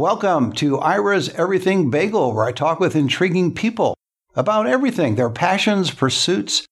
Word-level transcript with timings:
Welcome 0.00 0.52
to 0.52 0.78
Ira's 0.78 1.28
Everything 1.34 1.90
Bagel, 1.90 2.32
where 2.32 2.46
I 2.46 2.52
talk 2.52 2.80
with 2.80 2.96
intriguing 2.96 3.52
people 3.52 3.94
about 4.34 4.66
everything 4.66 5.14
their 5.16 5.28
passions, 5.28 5.90
pursuits, 5.90 6.64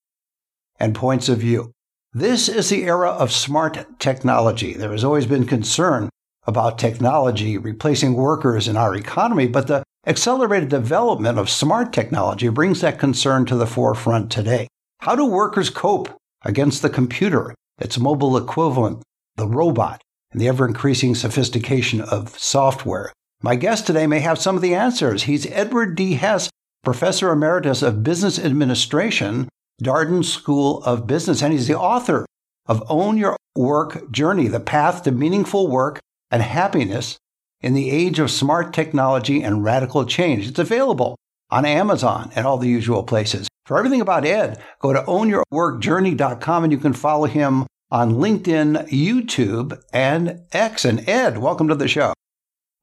and 0.81 0.95
points 0.95 1.29
of 1.29 1.37
view. 1.37 1.73
This 2.15 2.49
is 2.49 2.71
the 2.71 2.85
era 2.85 3.11
of 3.11 3.31
smart 3.31 4.01
technology. 4.01 4.73
There 4.73 4.93
has 4.93 5.05
always 5.05 5.27
been 5.27 5.45
concern 5.45 6.09
about 6.47 6.79
technology 6.79 7.59
replacing 7.59 8.15
workers 8.15 8.67
in 8.67 8.79
our 8.79 8.95
economy, 8.95 9.47
but 9.47 9.67
the 9.67 9.83
accelerated 10.07 10.71
development 10.71 11.39
of 11.39 11.51
smart 11.51 11.93
technology 11.93 12.49
brings 12.49 12.81
that 12.81 12.99
concern 12.99 13.45
to 13.45 13.57
the 13.57 13.67
forefront 13.67 14.33
today. 14.33 14.69
How 15.01 15.15
do 15.15 15.27
workers 15.27 15.69
cope 15.69 16.09
against 16.47 16.81
the 16.81 16.89
computer, 16.89 17.55
its 17.79 17.99
mobile 17.99 18.39
equivalent, 18.39 19.03
the 19.37 19.47
robot, 19.47 20.01
and 20.33 20.41
the 20.41 20.49
ever 20.49 20.67
increasing 20.67 21.15
sophistication 21.15 22.01
of 22.01 22.31
software? 22.39 23.13
My 23.41 23.55
guest 23.55 23.87
today 23.87 24.09
may 24.09 24.19
have 24.19 24.37
some 24.37 24.57
of 24.57 24.63
the 24.63 24.75
answers. 24.75 25.23
He's 25.23 25.47
Edward 25.47 25.95
D. 25.95 26.15
Hess, 26.15 26.51
Professor 26.83 27.31
Emeritus 27.31 27.83
of 27.83 28.03
Business 28.03 28.37
Administration, 28.37 29.49
Darden 29.81 30.25
School 30.25 30.83
of 30.83 31.07
Business, 31.07 31.41
and 31.41 31.53
he's 31.53 31.69
the 31.69 31.79
author 31.79 32.27
of 32.67 32.83
Own 32.91 33.17
Your 33.17 33.37
Work 33.55 34.11
Journey 34.11 34.49
The 34.49 34.59
Path 34.59 35.05
to 35.05 35.13
Meaningful 35.13 35.69
Work 35.69 36.01
and 36.33 36.43
Happiness 36.43 37.17
in 37.61 37.75
the 37.75 37.91
Age 37.91 38.19
of 38.19 38.33
Smart 38.33 38.73
Technology 38.73 39.41
and 39.45 39.63
Radical 39.63 40.05
Change. 40.05 40.49
It's 40.49 40.59
available 40.59 41.15
on 41.49 41.65
Amazon 41.65 42.33
and 42.35 42.45
all 42.45 42.59
the 42.59 42.69
usual 42.69 43.05
places. 43.05 43.47
For 43.67 43.79
everything 43.79 44.01
about 44.01 44.25
Ed, 44.25 44.61
go 44.81 44.93
to 44.93 45.03
ownyourworkjourney.com 45.03 46.65
and 46.65 46.73
you 46.73 46.79
can 46.79 46.93
follow 46.93 47.27
him 47.27 47.69
on 47.89 48.15
LinkedIn, 48.15 48.89
YouTube, 48.89 49.81
and 49.93 50.41
X. 50.51 50.85
And 50.85 51.09
Ed, 51.09 51.39
welcome 51.39 51.69
to 51.69 51.77
the 51.77 51.87
show. 51.87 52.15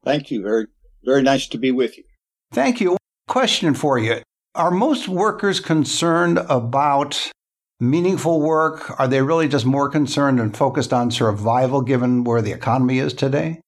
Thank 0.05 0.31
you. 0.31 0.41
Very, 0.41 0.67
very 1.03 1.23
nice 1.23 1.47
to 1.47 1.57
be 1.57 1.71
with 1.71 1.97
you. 1.97 2.03
Thank 2.53 2.79
you. 2.79 2.95
Question 3.27 3.73
for 3.73 3.97
you. 3.97 4.21
Are 4.53 4.71
most 4.71 5.09
workers 5.09 5.59
concerned 5.59 6.37
about 6.47 7.31
meaningful 7.79 8.39
work? 8.39 8.97
Are 8.99 9.07
they 9.07 9.21
really 9.21 9.49
just 9.49 9.65
more 9.65 9.89
concerned 9.89 10.39
and 10.39 10.55
focused 10.55 10.93
on 10.93 11.11
survival 11.11 11.81
given 11.81 12.23
where 12.23 12.41
the 12.41 12.53
economy 12.53 12.99
is 12.99 13.13
today? 13.13 13.59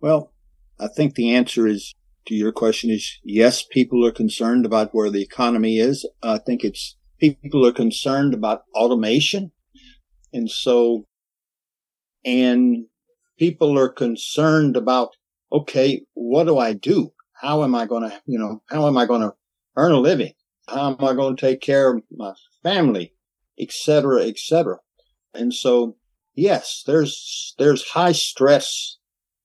Well, 0.00 0.32
I 0.80 0.88
think 0.88 1.14
the 1.14 1.34
answer 1.34 1.68
is 1.68 1.94
to 2.26 2.34
your 2.34 2.50
question 2.50 2.90
is 2.90 3.18
yes, 3.22 3.62
people 3.62 4.04
are 4.04 4.10
concerned 4.10 4.66
about 4.66 4.94
where 4.94 5.10
the 5.10 5.22
economy 5.22 5.78
is. 5.78 6.08
I 6.22 6.38
think 6.38 6.64
it's 6.64 6.96
people 7.18 7.66
are 7.66 7.72
concerned 7.72 8.34
about 8.34 8.64
automation. 8.74 9.52
And 10.32 10.50
so, 10.50 11.04
and 12.24 12.86
people 13.38 13.78
are 13.78 13.88
concerned 13.88 14.76
about 14.76 15.10
okay, 15.52 16.02
what 16.14 16.44
do 16.44 16.58
I 16.58 16.72
do? 16.72 17.12
How 17.32 17.62
am 17.64 17.74
I 17.74 17.86
going 17.86 18.08
to, 18.08 18.22
you 18.26 18.38
know, 18.38 18.62
how 18.68 18.86
am 18.86 18.96
I 18.96 19.06
going 19.06 19.20
to 19.22 19.34
earn 19.76 19.92
a 19.92 19.98
living? 19.98 20.32
How 20.68 20.90
am 20.90 21.04
I 21.04 21.14
going 21.14 21.36
to 21.36 21.40
take 21.40 21.60
care 21.60 21.94
of 21.94 22.02
my 22.10 22.32
family, 22.62 23.12
et 23.58 23.72
cetera, 23.72 24.24
et 24.24 24.38
cetera? 24.38 24.78
And 25.34 25.52
so, 25.52 25.96
yes, 26.34 26.82
there's, 26.86 27.54
there's 27.58 27.88
high 27.88 28.12
stress 28.12 28.96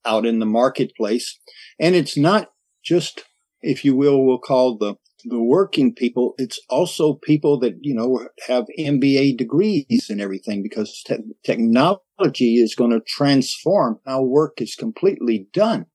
out 0.05 0.25
in 0.25 0.39
the 0.39 0.45
marketplace. 0.45 1.37
And 1.79 1.95
it's 1.95 2.17
not 2.17 2.49
just, 2.83 3.23
if 3.61 3.83
you 3.83 3.95
will, 3.95 4.25
we'll 4.25 4.39
call 4.39 4.77
the, 4.77 4.95
the 5.25 5.41
working 5.41 5.93
people. 5.93 6.35
It's 6.37 6.59
also 6.69 7.15
people 7.15 7.59
that, 7.59 7.75
you 7.81 7.93
know, 7.93 8.27
have 8.47 8.65
MBA 8.79 9.37
degrees 9.37 10.07
and 10.09 10.21
everything 10.21 10.63
because 10.63 11.03
te- 11.05 11.17
technology 11.43 12.01
is 12.21 12.75
going 12.75 12.91
to 12.91 13.01
transform 13.07 13.99
how 14.05 14.21
work 14.21 14.61
is 14.61 14.75
completely 14.75 15.47
done 15.53 15.85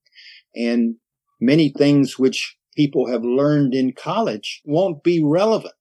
and 0.55 0.95
many 1.39 1.69
things 1.69 2.17
which 2.17 2.57
people 2.75 3.07
have 3.09 3.23
learned 3.23 3.73
in 3.73 3.93
college 3.93 4.61
won't 4.65 5.03
be 5.03 5.21
relevant. 5.23 5.73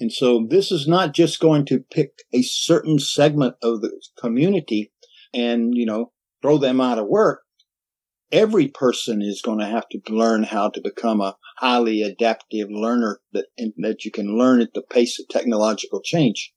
And 0.00 0.12
so 0.12 0.46
this 0.48 0.72
is 0.72 0.88
not 0.88 1.14
just 1.14 1.40
going 1.40 1.66
to 1.66 1.84
pick 1.90 2.22
a 2.32 2.42
certain 2.42 2.98
segment 2.98 3.54
of 3.62 3.80
the 3.80 3.92
community 4.18 4.92
and, 5.32 5.74
you 5.74 5.86
know, 5.86 6.12
throw 6.42 6.58
them 6.58 6.80
out 6.80 6.98
of 6.98 7.06
work. 7.06 7.42
Every 8.32 8.66
person 8.68 9.22
is 9.22 9.40
going 9.42 9.60
to 9.60 9.66
have 9.66 9.88
to 9.90 10.00
learn 10.08 10.42
how 10.42 10.70
to 10.70 10.80
become 10.80 11.20
a 11.20 11.36
highly 11.58 12.02
adaptive 12.02 12.68
learner 12.70 13.20
that, 13.32 13.46
that 13.78 14.04
you 14.04 14.10
can 14.10 14.36
learn 14.36 14.60
at 14.60 14.74
the 14.74 14.82
pace 14.82 15.20
of 15.20 15.28
technological 15.28 16.00
change. 16.02 16.52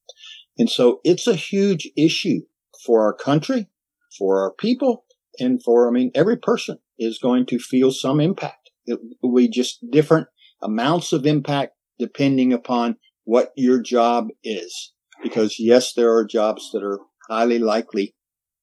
And 0.57 0.69
so 0.69 1.01
it's 1.03 1.27
a 1.27 1.35
huge 1.35 1.88
issue 1.95 2.41
for 2.87 3.03
our 3.03 3.13
country, 3.13 3.69
for 4.17 4.41
our 4.41 4.53
people, 4.53 5.03
and 5.39 5.61
for, 5.61 5.87
I 5.87 5.91
mean, 5.91 6.11
every 6.15 6.37
person 6.37 6.79
is 6.97 7.19
going 7.19 7.45
to 7.47 7.59
feel 7.59 7.91
some 7.91 8.19
impact. 8.19 8.71
It 8.85 8.99
be 9.35 9.49
just 9.49 9.79
different 9.91 10.27
amounts 10.63 11.13
of 11.13 11.25
impact 11.25 11.73
depending 11.99 12.53
upon 12.53 12.95
what 13.25 13.51
your 13.55 13.81
job 13.81 14.29
is. 14.43 14.93
Because 15.21 15.57
yes, 15.59 15.93
there 15.93 16.15
are 16.15 16.25
jobs 16.25 16.69
that 16.71 16.83
are 16.83 16.99
highly 17.29 17.59
likely. 17.59 18.15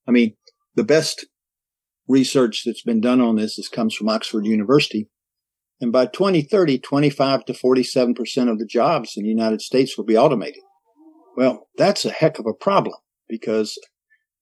I 0.08 0.12
mean, 0.12 0.36
the 0.74 0.84
best 0.84 1.26
research 2.08 2.62
that's 2.64 2.82
been 2.82 3.00
done 3.00 3.20
on 3.20 3.36
this 3.36 3.58
is, 3.58 3.68
comes 3.68 3.94
from 3.94 4.08
Oxford 4.08 4.46
University. 4.46 5.08
And 5.80 5.92
by 5.92 6.06
2030, 6.06 6.78
25 6.78 7.44
to 7.46 7.52
47% 7.52 8.50
of 8.50 8.58
the 8.58 8.66
jobs 8.66 9.14
in 9.16 9.24
the 9.24 9.28
United 9.28 9.60
States 9.60 9.98
will 9.98 10.04
be 10.04 10.16
automated. 10.16 10.62
Well, 11.36 11.68
that's 11.76 12.04
a 12.04 12.10
heck 12.10 12.38
of 12.38 12.46
a 12.46 12.54
problem 12.54 12.94
because 13.28 13.76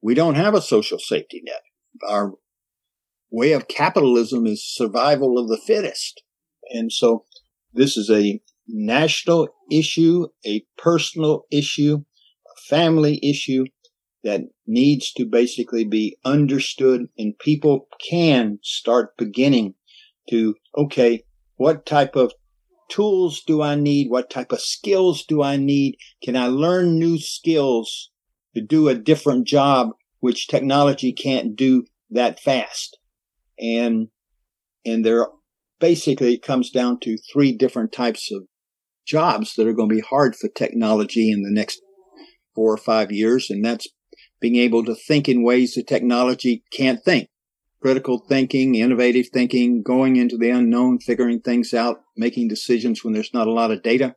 we 0.03 0.15
don't 0.15 0.35
have 0.35 0.55
a 0.55 0.61
social 0.61 0.99
safety 0.99 1.41
net. 1.45 1.63
Our 2.09 2.33
way 3.31 3.53
of 3.53 3.69
capitalism 3.69 4.47
is 4.47 4.65
survival 4.65 5.39
of 5.39 5.49
the 5.49 5.57
fittest. 5.57 6.23
And 6.71 6.93
so 6.93 7.25
this 7.73 7.97
is 7.97 8.11
a 8.11 8.41
national 8.67 9.49
issue, 9.71 10.27
a 10.45 10.65
personal 10.77 11.47
issue, 11.51 11.99
a 12.47 12.61
family 12.69 13.19
issue 13.23 13.65
that 14.25 14.43
needs 14.67 15.13
to 15.15 15.25
basically 15.25 15.85
be 15.85 16.17
understood 16.25 17.07
and 17.19 17.39
people 17.39 17.89
can 18.09 18.59
start 18.63 19.17
beginning 19.17 19.75
to, 20.31 20.55
okay, 20.77 21.25
what 21.57 21.87
type 21.87 22.15
of 22.15 22.33
tools 22.89 23.43
do 23.45 23.63
I 23.63 23.75
need? 23.75 24.11
What 24.11 24.31
type 24.31 24.53
of 24.53 24.61
skills 24.61 25.25
do 25.25 25.43
I 25.43 25.57
need? 25.57 25.97
Can 26.23 26.37
I 26.37 26.47
learn 26.47 26.99
new 26.99 27.19
skills 27.19 28.12
to 28.55 28.61
do 28.61 28.89
a 28.89 28.95
different 28.95 29.47
job, 29.47 29.91
which 30.21 30.49
technology 30.49 31.13
can't 31.13 31.57
do 31.57 31.85
that 32.11 32.41
fast? 32.41 32.99
and 33.63 34.09
and 34.85 35.05
there 35.05 35.29
basically 35.81 36.35
it 36.35 36.43
comes 36.43 36.71
down 36.71 36.99
to 37.01 37.17
three 37.33 37.53
different 37.57 37.93
types 37.93 38.31
of 38.33 38.43
jobs 39.07 39.55
that 39.55 39.67
are 39.67 39.73
going 39.73 39.89
to 39.89 39.95
be 39.95 40.01
hard 40.01 40.37
for 40.37 40.49
technology 40.49 41.31
in 41.31 41.43
the 41.43 41.51
next 41.51 41.81
four 42.55 42.73
or 42.73 42.77
five 42.77 43.11
years, 43.11 43.49
and 43.51 43.65
that's 43.65 43.89
being 44.41 44.57
able 44.57 44.85
to 44.85 44.95
think 44.95 45.29
in 45.29 45.43
ways 45.43 45.75
that 45.75 45.87
technology 45.87 46.63
can't 46.73 47.03
think. 47.05 47.29
Critical 47.81 48.25
thinking, 48.29 48.75
innovative 48.77 49.27
thinking, 49.33 49.83
going 49.83 50.17
into 50.17 50.37
the 50.37 50.51
unknown, 50.51 50.99
figuring 51.01 51.41
things 51.41 51.75
out, 51.75 52.01
making 52.17 52.47
decisions 52.47 53.03
when 53.03 53.13
there's 53.13 53.35
not 53.35 53.49
a 53.49 53.53
lot 53.53 53.73
of 53.73 53.83
data, 53.83 54.15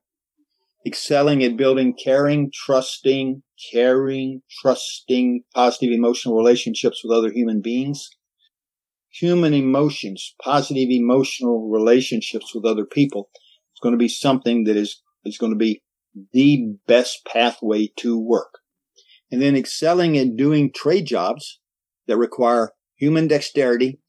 excelling 0.85 1.43
at 1.43 1.57
building 1.57 1.95
caring, 2.01 2.51
trusting, 2.53 3.41
caring, 3.71 4.41
trusting, 4.61 5.43
positive 5.53 5.93
emotional 5.93 6.35
relationships 6.35 7.01
with 7.03 7.17
other 7.17 7.31
human 7.31 7.61
beings, 7.61 8.09
human 9.09 9.53
emotions, 9.53 10.35
positive 10.41 10.89
emotional 10.89 11.69
relationships 11.69 12.53
with 12.53 12.65
other 12.65 12.85
people 12.85 13.29
is 13.73 13.79
going 13.81 13.93
to 13.93 13.99
be 13.99 14.09
something 14.09 14.65
that 14.65 14.77
is, 14.77 15.01
is 15.23 15.37
going 15.37 15.51
to 15.51 15.57
be 15.57 15.81
the 16.33 16.75
best 16.87 17.25
pathway 17.25 17.89
to 17.97 18.19
work. 18.19 18.59
And 19.31 19.41
then 19.41 19.55
excelling 19.55 20.17
at 20.17 20.35
doing 20.35 20.71
trade 20.73 21.05
jobs 21.05 21.59
that 22.07 22.17
require 22.17 22.71
human 22.95 23.27
dexterity 23.27 23.99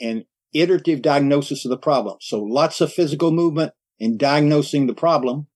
and 0.00 0.24
iterative 0.52 1.02
diagnosis 1.02 1.64
of 1.64 1.70
the 1.70 1.76
problem. 1.76 2.16
So 2.20 2.42
lots 2.42 2.80
of 2.80 2.92
physical 2.92 3.30
movement 3.30 3.72
in 4.04 4.18
diagnosing 4.18 4.86
the 4.86 4.94
problem 4.94 5.46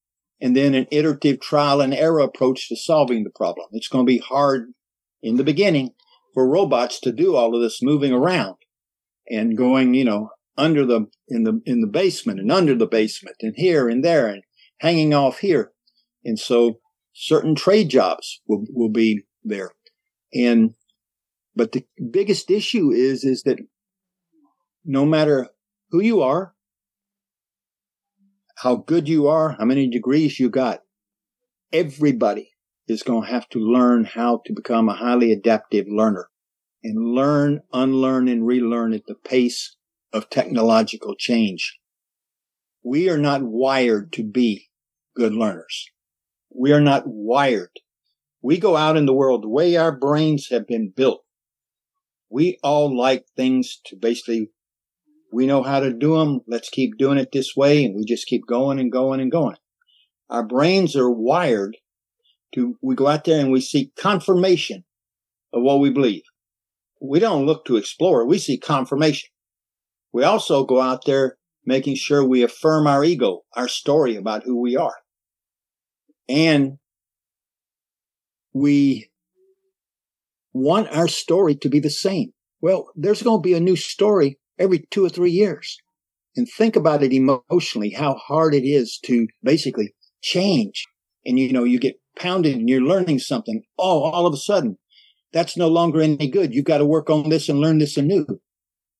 and 0.40 0.56
then 0.56 0.74
an 0.74 0.86
iterative 0.90 1.38
trial 1.38 1.82
and 1.82 1.92
error 1.92 2.20
approach 2.20 2.66
to 2.66 2.76
solving 2.76 3.22
the 3.22 3.30
problem. 3.36 3.68
It's 3.72 3.88
going 3.88 4.06
to 4.06 4.10
be 4.10 4.18
hard 4.18 4.72
in 5.22 5.36
the 5.36 5.44
beginning, 5.44 5.90
for 6.32 6.48
robots 6.48 6.98
to 7.00 7.12
do 7.12 7.36
all 7.36 7.54
of 7.54 7.60
this 7.60 7.82
moving 7.82 8.10
around 8.10 8.56
and 9.28 9.54
going, 9.54 9.92
you 9.92 10.04
know, 10.04 10.30
under 10.56 10.86
the 10.86 11.08
in 11.28 11.44
the 11.44 11.60
in 11.66 11.82
the 11.82 11.86
basement 11.86 12.40
and 12.40 12.50
under 12.50 12.74
the 12.74 12.86
basement 12.86 13.36
and 13.42 13.52
here 13.56 13.86
and 13.86 14.02
there 14.02 14.28
and 14.28 14.42
hanging 14.78 15.12
off 15.12 15.40
here. 15.40 15.72
And 16.24 16.38
so 16.38 16.80
certain 17.12 17.54
trade 17.54 17.90
jobs 17.90 18.40
will, 18.46 18.64
will 18.70 18.88
be 18.88 19.24
there. 19.44 19.72
And 20.32 20.74
but 21.54 21.72
the 21.72 21.84
biggest 22.10 22.50
issue 22.50 22.92
is 22.92 23.24
is 23.24 23.42
that 23.42 23.58
no 24.86 25.04
matter 25.04 25.48
who 25.90 26.00
you 26.00 26.22
are, 26.22 26.54
how 28.62 28.74
good 28.74 29.08
you 29.08 29.28
are, 29.28 29.56
how 29.58 29.64
many 29.64 29.88
degrees 29.88 30.40
you 30.40 30.50
got, 30.50 30.82
everybody 31.72 32.50
is 32.88 33.02
going 33.02 33.22
to 33.22 33.28
have 33.28 33.48
to 33.50 33.58
learn 33.58 34.04
how 34.04 34.40
to 34.46 34.52
become 34.52 34.88
a 34.88 34.94
highly 34.94 35.30
adaptive 35.32 35.86
learner. 35.88 36.28
and 36.82 37.14
learn, 37.14 37.60
unlearn, 37.72 38.28
and 38.28 38.46
relearn 38.46 38.94
at 38.94 39.04
the 39.06 39.14
pace 39.14 39.76
of 40.12 40.30
technological 40.30 41.14
change. 41.16 41.78
We 42.84 43.10
are 43.10 43.18
not 43.18 43.42
wired 43.42 44.12
to 44.14 44.24
be 44.24 44.68
good 45.16 45.34
learners. 45.34 45.90
We 46.54 46.72
are 46.72 46.80
not 46.80 47.02
wired. 47.06 47.80
We 48.40 48.58
go 48.58 48.76
out 48.76 48.96
in 48.96 49.06
the 49.06 49.12
world 49.12 49.42
the 49.42 49.48
way 49.48 49.76
our 49.76 49.92
brains 49.92 50.48
have 50.50 50.66
been 50.66 50.92
built. 50.94 51.24
We 52.30 52.58
all 52.62 52.96
like 52.96 53.26
things 53.36 53.80
to 53.86 53.96
basically, 53.96 54.50
we 55.32 55.46
know 55.46 55.62
how 55.62 55.80
to 55.80 55.92
do 55.92 56.16
them. 56.16 56.40
Let's 56.46 56.68
keep 56.68 56.96
doing 56.98 57.18
it 57.18 57.30
this 57.32 57.54
way. 57.56 57.84
And 57.84 57.94
we 57.94 58.04
just 58.04 58.26
keep 58.26 58.46
going 58.46 58.78
and 58.78 58.90
going 58.90 59.20
and 59.20 59.30
going. 59.30 59.56
Our 60.30 60.42
brains 60.42 60.96
are 60.96 61.10
wired 61.10 61.76
to, 62.54 62.76
we 62.82 62.94
go 62.94 63.06
out 63.06 63.24
there 63.24 63.40
and 63.40 63.52
we 63.52 63.60
seek 63.60 63.94
confirmation 63.96 64.84
of 65.52 65.62
what 65.62 65.80
we 65.80 65.90
believe. 65.90 66.22
We 67.00 67.20
don't 67.20 67.46
look 67.46 67.64
to 67.66 67.76
explore. 67.76 68.26
We 68.26 68.38
seek 68.38 68.62
confirmation. 68.62 69.30
We 70.12 70.24
also 70.24 70.64
go 70.64 70.80
out 70.80 71.04
there 71.06 71.36
making 71.64 71.96
sure 71.96 72.24
we 72.24 72.42
affirm 72.42 72.86
our 72.86 73.04
ego, 73.04 73.42
our 73.54 73.68
story 73.68 74.16
about 74.16 74.44
who 74.44 74.60
we 74.60 74.76
are. 74.76 74.96
And 76.28 76.78
we 78.52 79.10
want 80.52 80.88
our 80.88 81.08
story 81.08 81.54
to 81.56 81.68
be 81.68 81.80
the 81.80 81.90
same. 81.90 82.32
Well, 82.60 82.88
there's 82.96 83.22
going 83.22 83.38
to 83.38 83.46
be 83.46 83.54
a 83.54 83.60
new 83.60 83.76
story 83.76 84.38
every 84.58 84.86
two 84.90 85.04
or 85.04 85.08
three 85.08 85.30
years. 85.30 85.78
And 86.36 86.46
think 86.56 86.76
about 86.76 87.02
it 87.02 87.12
emotionally, 87.12 87.90
how 87.90 88.14
hard 88.14 88.54
it 88.54 88.64
is 88.64 88.98
to 89.06 89.26
basically 89.42 89.94
change. 90.22 90.86
And 91.24 91.38
you 91.38 91.52
know, 91.52 91.64
you 91.64 91.78
get 91.78 92.00
pounded 92.16 92.56
and 92.56 92.68
you're 92.68 92.80
learning 92.80 93.18
something. 93.18 93.62
Oh, 93.78 94.02
all 94.02 94.26
of 94.26 94.34
a 94.34 94.38
sudden, 94.38 94.78
that's 95.32 95.56
no 95.56 95.68
longer 95.68 96.00
any 96.00 96.28
good. 96.28 96.54
You've 96.54 96.64
got 96.64 96.78
to 96.78 96.84
work 96.84 97.10
on 97.10 97.28
this 97.28 97.48
and 97.48 97.60
learn 97.60 97.78
this 97.78 97.96
anew. 97.96 98.26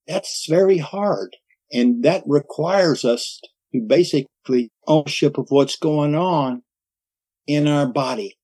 That's 0.06 0.46
very 0.48 0.78
hard. 0.78 1.36
And 1.72 2.02
that 2.04 2.22
requires 2.26 3.04
us 3.04 3.40
to 3.72 3.80
basically 3.86 4.70
ownership 4.86 5.38
of 5.38 5.46
what's 5.50 5.76
going 5.76 6.14
on 6.14 6.62
in 7.46 7.66
our 7.66 7.86
body, 7.86 8.38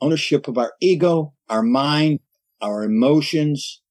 ownership 0.00 0.48
of 0.48 0.58
our 0.58 0.72
ego, 0.80 1.34
our 1.48 1.62
mind, 1.62 2.20
our 2.60 2.82
emotions, 2.82 3.82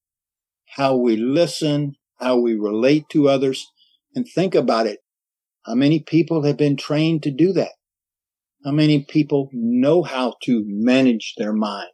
how 0.66 0.96
we 0.96 1.16
listen, 1.16 1.94
how 2.24 2.38
we 2.38 2.54
relate 2.54 3.04
to 3.10 3.28
others. 3.28 3.70
And 4.14 4.26
think 4.26 4.54
about 4.54 4.86
it. 4.86 5.00
How 5.66 5.74
many 5.74 6.00
people 6.00 6.44
have 6.44 6.56
been 6.56 6.76
trained 6.76 7.22
to 7.24 7.30
do 7.30 7.52
that? 7.52 7.72
How 8.64 8.70
many 8.70 9.04
people 9.04 9.50
know 9.52 10.02
how 10.02 10.36
to 10.44 10.64
manage 10.66 11.34
their 11.36 11.52
mind? 11.52 11.90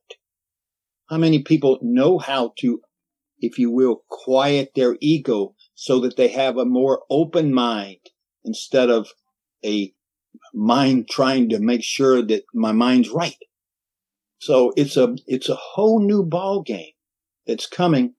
How 1.09 1.19
many 1.19 1.43
people 1.43 1.79
know 1.83 2.19
how 2.19 2.53
to, 2.61 2.81
if 3.41 3.59
you 3.59 3.71
will, 3.71 4.05
quiet 4.09 4.71
their 4.77 4.97
ego 5.01 5.57
so 5.75 5.99
that 6.01 6.17
they 6.17 6.29
have 6.29 6.57
a 6.57 6.65
more 6.65 7.03
open 7.11 7.53
mind 7.53 7.99
instead 8.45 8.89
of 8.89 9.09
a 9.65 9.93
mind 10.55 11.09
trying 11.09 11.49
to 11.49 11.59
make 11.59 11.83
sure 11.83 12.23
that 12.23 12.45
my 12.55 12.71
mind's 12.71 13.11
right. 13.11 13.43
So 14.39 14.73
it's 14.77 14.97
a, 14.97 15.17
it's 15.27 15.49
a 15.49 15.57
whole 15.57 16.01
new 16.01 16.23
ball 16.25 16.63
game 16.63 16.93
that's 17.47 17.67
coming 17.67 18.15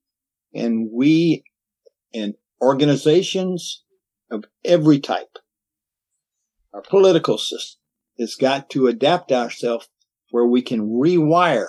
and 0.53 0.89
we 0.91 1.43
and 2.13 2.35
organizations 2.61 3.83
of 4.29 4.45
every 4.63 4.99
type, 4.99 5.37
our 6.73 6.81
political 6.81 7.37
system 7.37 7.79
has 8.19 8.35
got 8.35 8.69
to 8.69 8.87
adapt 8.87 9.31
ourselves 9.31 9.89
where 10.29 10.45
we 10.45 10.61
can 10.61 10.89
rewire 10.89 11.67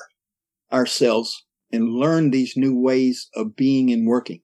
ourselves 0.72 1.44
and 1.72 1.88
learn 1.88 2.30
these 2.30 2.56
new 2.56 2.78
ways 2.78 3.28
of 3.34 3.56
being 3.56 3.90
and 3.90 4.06
working. 4.06 4.40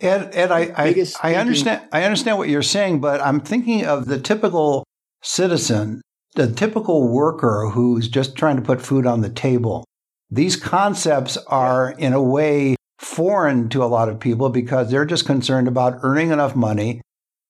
Ed, 0.00 0.30
Ed 0.32 0.50
I, 0.50 0.72
I, 0.76 1.06
I 1.22 1.34
understand 1.36 1.82
I 1.92 2.04
understand 2.04 2.38
what 2.38 2.48
you're 2.48 2.62
saying, 2.62 3.00
but 3.00 3.20
I'm 3.20 3.40
thinking 3.40 3.84
of 3.84 4.06
the 4.06 4.18
typical 4.18 4.84
citizen, 5.22 6.02
the 6.34 6.50
typical 6.50 7.08
worker 7.08 7.70
who's 7.72 8.08
just 8.08 8.34
trying 8.36 8.56
to 8.56 8.62
put 8.62 8.82
food 8.82 9.06
on 9.06 9.20
the 9.20 9.30
table. 9.30 9.84
These 10.30 10.56
concepts 10.56 11.36
are 11.46 11.92
in 11.98 12.12
a 12.14 12.22
way 12.22 12.74
foreign 13.02 13.68
to 13.68 13.82
a 13.82 13.86
lot 13.86 14.08
of 14.08 14.20
people 14.20 14.48
because 14.48 14.90
they're 14.90 15.04
just 15.04 15.26
concerned 15.26 15.68
about 15.68 15.98
earning 16.02 16.30
enough 16.30 16.56
money 16.56 17.02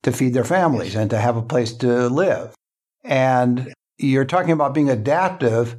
to 0.02 0.10
feed 0.10 0.34
their 0.34 0.44
families 0.44 0.96
and 0.96 1.10
to 1.10 1.18
have 1.18 1.36
a 1.36 1.42
place 1.42 1.72
to 1.74 2.08
live. 2.08 2.54
And 3.04 3.72
you're 3.98 4.24
talking 4.24 4.52
about 4.52 4.74
being 4.74 4.90
adaptive 4.90 5.76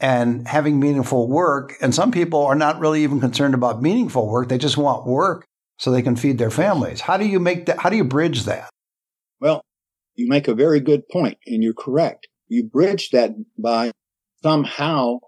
and 0.00 0.46
having 0.46 0.78
meaningful 0.78 1.28
work. 1.28 1.74
And 1.80 1.94
some 1.94 2.12
people 2.12 2.46
are 2.46 2.54
not 2.54 2.78
really 2.78 3.02
even 3.02 3.20
concerned 3.20 3.54
about 3.54 3.82
meaningful 3.82 4.28
work. 4.28 4.48
They 4.48 4.58
just 4.58 4.76
want 4.76 5.06
work 5.06 5.44
so 5.78 5.90
they 5.90 6.02
can 6.02 6.16
feed 6.16 6.38
their 6.38 6.50
families. 6.50 7.00
How 7.00 7.16
do 7.16 7.26
you 7.26 7.40
make 7.40 7.66
that? 7.66 7.80
How 7.80 7.90
do 7.90 7.96
you 7.96 8.04
bridge 8.04 8.44
that? 8.44 8.70
Well, 9.40 9.62
you 10.14 10.28
make 10.28 10.48
a 10.48 10.54
very 10.54 10.80
good 10.80 11.08
point, 11.08 11.38
and 11.46 11.62
you're 11.62 11.74
correct. 11.74 12.28
You 12.48 12.64
bridge 12.64 13.10
that 13.10 13.32
by 13.58 13.92
somehow 14.42 15.18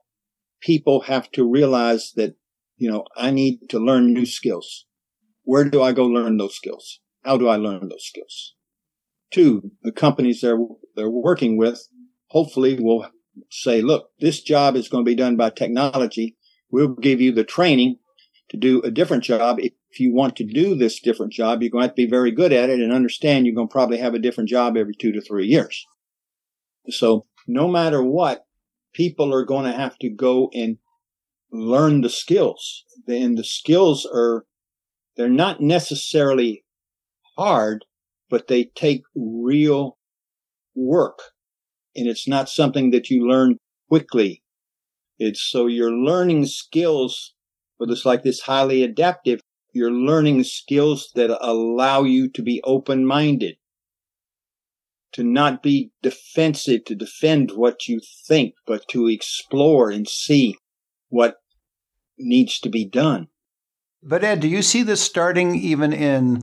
people 0.61 1.03
have 1.03 1.31
to 1.33 1.49
realize 1.49 2.13
that, 2.17 2.35
you 2.81 2.91
know, 2.91 3.05
I 3.15 3.31
need 3.31 3.69
to 3.69 3.79
learn 3.79 4.15
new 4.15 4.25
skills. 4.25 4.87
Where 5.45 5.69
do 5.69 5.83
I 5.83 5.93
go 5.93 6.07
learn 6.07 6.39
those 6.39 6.57
skills? 6.57 7.01
How 7.23 7.37
do 7.37 7.47
I 7.47 7.57
learn 7.57 7.89
those 7.89 8.07
skills? 8.07 8.55
Two, 9.31 9.71
the 9.83 9.93
companies 9.93 10.41
they're, 10.41 10.59
they're 10.97 11.11
working 11.11 11.59
with 11.59 11.87
hopefully 12.29 12.79
will 12.81 13.07
say, 13.51 13.83
look, 13.83 14.09
this 14.19 14.41
job 14.41 14.77
is 14.77 14.89
going 14.89 15.05
to 15.05 15.09
be 15.09 15.15
done 15.15 15.37
by 15.37 15.51
technology. 15.51 16.39
We'll 16.73 16.95
give 16.95 17.21
you 17.21 17.33
the 17.33 17.45
training 17.45 17.99
to 18.49 18.57
do 18.57 18.81
a 18.81 18.91
different 18.91 19.25
job. 19.25 19.59
If 19.61 20.01
you 20.01 20.15
want 20.15 20.37
to 20.37 20.45
do 20.45 20.75
this 20.75 21.01
different 21.01 21.35
job, 21.35 21.61
you're 21.61 21.71
going 21.71 21.83
to 21.83 21.89
have 21.89 21.97
to 21.97 22.07
be 22.07 22.11
very 22.11 22.31
good 22.31 22.53
at 22.53 22.71
it 22.71 22.81
and 22.81 22.95
understand 22.95 23.45
you're 23.45 23.55
going 23.55 23.69
to 23.69 23.73
probably 23.73 23.99
have 23.99 24.15
a 24.15 24.19
different 24.19 24.49
job 24.49 24.79
every 24.79 24.95
two 24.99 25.13
to 25.13 25.21
three 25.21 25.47
years. 25.47 25.85
So 26.89 27.27
no 27.47 27.69
matter 27.69 28.03
what, 28.03 28.47
people 28.95 29.35
are 29.35 29.45
going 29.45 29.71
to 29.71 29.77
have 29.77 29.99
to 29.99 30.09
go 30.09 30.49
and 30.55 30.79
learn 31.53 32.01
the 32.01 32.11
skills. 32.11 32.85
And 33.07 33.37
the 33.37 33.45
skills 33.45 34.07
are, 34.07 34.45
they're 35.17 35.29
not 35.29 35.61
necessarily 35.61 36.65
hard, 37.37 37.85
but 38.29 38.49
they 38.49 38.65
take 38.65 39.03
real 39.15 39.99
work. 40.75 41.19
And 41.97 42.07
it's 42.07 42.29
not 42.29 42.49
something 42.49 42.91
that 42.91 43.11
you 43.11 43.29
learn 43.29 43.59
quickly. 43.89 44.43
It's 45.19 45.43
so 45.43 45.67
you're 45.67 45.93
learning 45.93 46.47
skills 46.47 47.35
but 47.81 47.89
it's 47.89 48.05
like 48.05 48.23
this 48.23 48.41
highly 48.41 48.85
adaptive. 48.85 49.41
You're 49.73 49.91
learning 49.91 50.45
skills 50.45 51.11
that 51.15 51.31
allow 51.41 52.03
you 52.03 52.29
to 52.29 52.43
be 52.43 52.61
open 52.63 53.07
minded, 53.07 53.57
to 55.13 55.25
not 55.25 55.63
be 55.63 55.91
defensive, 56.03 56.85
to 56.85 56.95
defend 56.95 57.53
what 57.53 57.89
you 57.89 58.01
think, 58.29 58.55
but 58.67 58.87
to 58.89 59.09
explore 59.09 59.91
and 59.91 60.07
see 60.07 60.59
what 61.09 61.37
needs 62.21 62.59
to 62.61 62.69
be 62.69 62.85
done. 62.85 63.29
But 64.03 64.25
Ed, 64.25 64.41
do 64.41 64.49
you 64.49 64.63
see 64.63 64.83
this 64.83 65.03
starting 65.03 65.55
even 65.57 65.93
in 65.93 66.41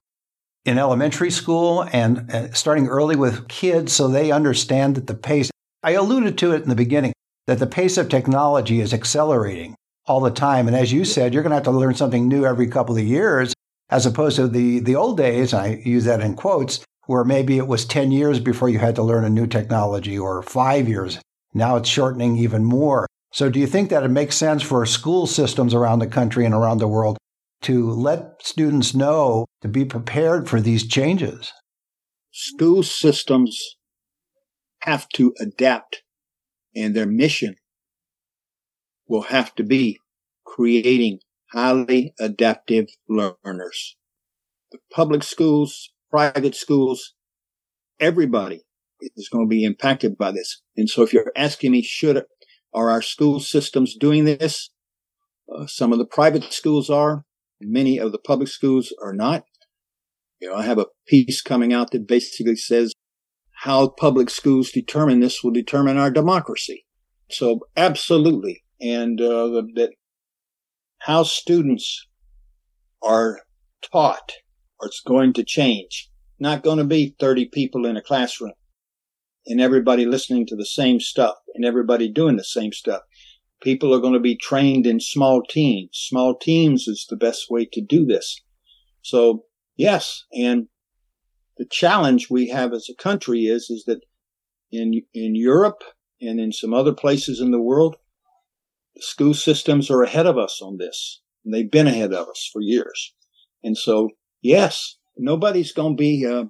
in 0.65 0.77
elementary 0.77 1.31
school 1.31 1.87
and 1.93 2.29
uh, 2.29 2.51
starting 2.51 2.87
early 2.87 3.15
with 3.15 3.47
kids 3.47 3.93
so 3.93 4.07
they 4.07 4.31
understand 4.31 4.95
that 4.95 5.07
the 5.07 5.15
pace 5.15 5.49
I 5.81 5.91
alluded 5.91 6.37
to 6.39 6.51
it 6.51 6.63
in 6.63 6.69
the 6.69 6.75
beginning 6.75 7.13
that 7.47 7.59
the 7.59 7.67
pace 7.67 7.97
of 7.97 8.09
technology 8.09 8.81
is 8.81 8.93
accelerating 8.93 9.75
all 10.05 10.19
the 10.19 10.31
time. 10.31 10.67
And 10.67 10.75
as 10.75 10.91
you 10.91 11.05
said, 11.05 11.33
you're 11.33 11.43
going 11.43 11.51
to 11.51 11.55
have 11.55 11.63
to 11.63 11.71
learn 11.71 11.95
something 11.95 12.27
new 12.27 12.45
every 12.45 12.67
couple 12.67 12.97
of 12.97 13.03
years, 13.03 13.53
as 13.89 14.05
opposed 14.05 14.35
to 14.35 14.47
the, 14.47 14.79
the 14.79 14.95
old 14.95 15.17
days, 15.17 15.53
I 15.53 15.81
use 15.85 16.05
that 16.05 16.21
in 16.21 16.35
quotes, 16.35 16.81
where 17.05 17.23
maybe 17.23 17.57
it 17.57 17.67
was 17.67 17.85
10 17.85 18.11
years 18.11 18.39
before 18.39 18.69
you 18.69 18.79
had 18.79 18.95
to 18.95 19.03
learn 19.03 19.23
a 19.23 19.29
new 19.29 19.47
technology 19.47 20.17
or 20.19 20.43
five 20.43 20.89
years. 20.89 21.19
Now 21.53 21.77
it's 21.77 21.89
shortening 21.89 22.37
even 22.37 22.65
more. 22.65 23.07
So 23.37 23.51
do 23.51 23.59
you 23.59 23.67
think 23.67 23.91
that 23.91 24.01
it 24.01 24.07
makes 24.07 24.35
sense 24.35 24.63
for 24.63 24.83
school 24.87 25.27
systems 25.27 25.75
around 25.75 25.99
the 25.99 26.07
country 26.07 26.43
and 26.43 26.55
around 26.55 26.79
the 26.79 26.87
world 26.87 27.19
to 27.61 27.91
let 27.91 28.41
students 28.41 28.95
know 28.95 29.45
to 29.61 29.67
be 29.67 29.85
prepared 29.85 30.49
for 30.49 30.59
these 30.59 30.87
changes? 30.87 31.53
School 32.31 32.81
systems 32.81 33.75
have 34.79 35.07
to 35.09 35.35
adapt 35.39 36.01
and 36.75 36.95
their 36.95 37.05
mission 37.05 37.57
will 39.07 39.21
have 39.21 39.53
to 39.53 39.63
be 39.63 39.99
creating 40.43 41.19
highly 41.53 42.15
adaptive 42.19 42.87
learners. 43.07 43.97
The 44.71 44.79
public 44.91 45.21
schools, 45.21 45.91
private 46.09 46.55
schools, 46.55 47.13
everybody 47.99 48.63
is 49.15 49.29
going 49.29 49.45
to 49.45 49.49
be 49.49 49.63
impacted 49.63 50.17
by 50.17 50.31
this. 50.31 50.63
And 50.75 50.89
so 50.89 51.03
if 51.03 51.13
you're 51.13 51.31
asking 51.35 51.73
me, 51.73 51.83
should, 51.83 52.23
are 52.73 52.89
our 52.89 53.01
school 53.01 53.39
systems 53.39 53.95
doing 53.95 54.25
this? 54.25 54.69
Uh, 55.53 55.65
some 55.65 55.91
of 55.91 55.97
the 55.97 56.05
private 56.05 56.43
schools 56.51 56.89
are, 56.89 57.23
many 57.61 57.97
of 57.97 58.11
the 58.11 58.19
public 58.19 58.49
schools 58.49 58.93
are 59.01 59.13
not. 59.13 59.43
You 60.39 60.49
know, 60.49 60.55
I 60.55 60.63
have 60.63 60.77
a 60.77 60.87
piece 61.07 61.41
coming 61.41 61.73
out 61.73 61.91
that 61.91 62.07
basically 62.07 62.55
says 62.55 62.93
how 63.63 63.89
public 63.89 64.29
schools 64.29 64.71
determine 64.71 65.19
this 65.19 65.43
will 65.43 65.51
determine 65.51 65.97
our 65.97 66.11
democracy. 66.11 66.85
So 67.29 67.61
absolutely, 67.75 68.63
and 68.79 69.19
uh, 69.19 69.63
that 69.75 69.91
how 70.99 71.23
students 71.23 72.07
are 73.01 73.39
taught 73.81 74.33
is 74.83 75.01
going 75.05 75.33
to 75.33 75.43
change. 75.43 76.09
Not 76.39 76.61
going 76.61 76.77
to 76.77 76.83
be 76.83 77.15
30 77.19 77.49
people 77.51 77.85
in 77.85 77.97
a 77.97 78.01
classroom 78.01 78.53
and 79.47 79.61
everybody 79.61 80.05
listening 80.05 80.45
to 80.47 80.55
the 80.55 80.65
same 80.65 80.99
stuff 80.99 81.35
and 81.55 81.65
everybody 81.65 82.11
doing 82.11 82.35
the 82.35 82.43
same 82.43 82.71
stuff. 82.71 83.01
People 83.61 83.93
are 83.93 83.99
going 83.99 84.13
to 84.13 84.19
be 84.19 84.37
trained 84.37 84.85
in 84.85 84.99
small 84.99 85.41
teams. 85.41 85.89
Small 85.93 86.37
teams 86.37 86.87
is 86.87 87.07
the 87.09 87.15
best 87.15 87.49
way 87.49 87.67
to 87.73 87.81
do 87.81 88.05
this. 88.05 88.41
So 89.01 89.45
yes, 89.75 90.25
and 90.33 90.67
the 91.57 91.65
challenge 91.65 92.29
we 92.29 92.49
have 92.49 92.73
as 92.73 92.87
a 92.89 93.01
country 93.01 93.43
is, 93.43 93.69
is 93.69 93.85
that 93.85 94.01
in, 94.71 95.01
in 95.13 95.35
Europe 95.35 95.83
and 96.21 96.39
in 96.39 96.51
some 96.51 96.73
other 96.73 96.93
places 96.93 97.39
in 97.39 97.51
the 97.51 97.61
world, 97.61 97.95
the 98.95 99.01
school 99.01 99.33
systems 99.33 99.89
are 99.89 100.03
ahead 100.03 100.25
of 100.25 100.37
us 100.37 100.61
on 100.61 100.77
this. 100.77 101.21
And 101.45 101.53
they've 101.53 101.71
been 101.71 101.87
ahead 101.87 102.13
of 102.13 102.27
us 102.27 102.49
for 102.51 102.61
years. 102.61 103.15
And 103.63 103.77
so, 103.77 104.09
yes, 104.41 104.97
nobody's 105.17 105.71
going 105.71 105.95
to 105.95 106.01
be, 106.01 106.25
uh, 106.25 106.45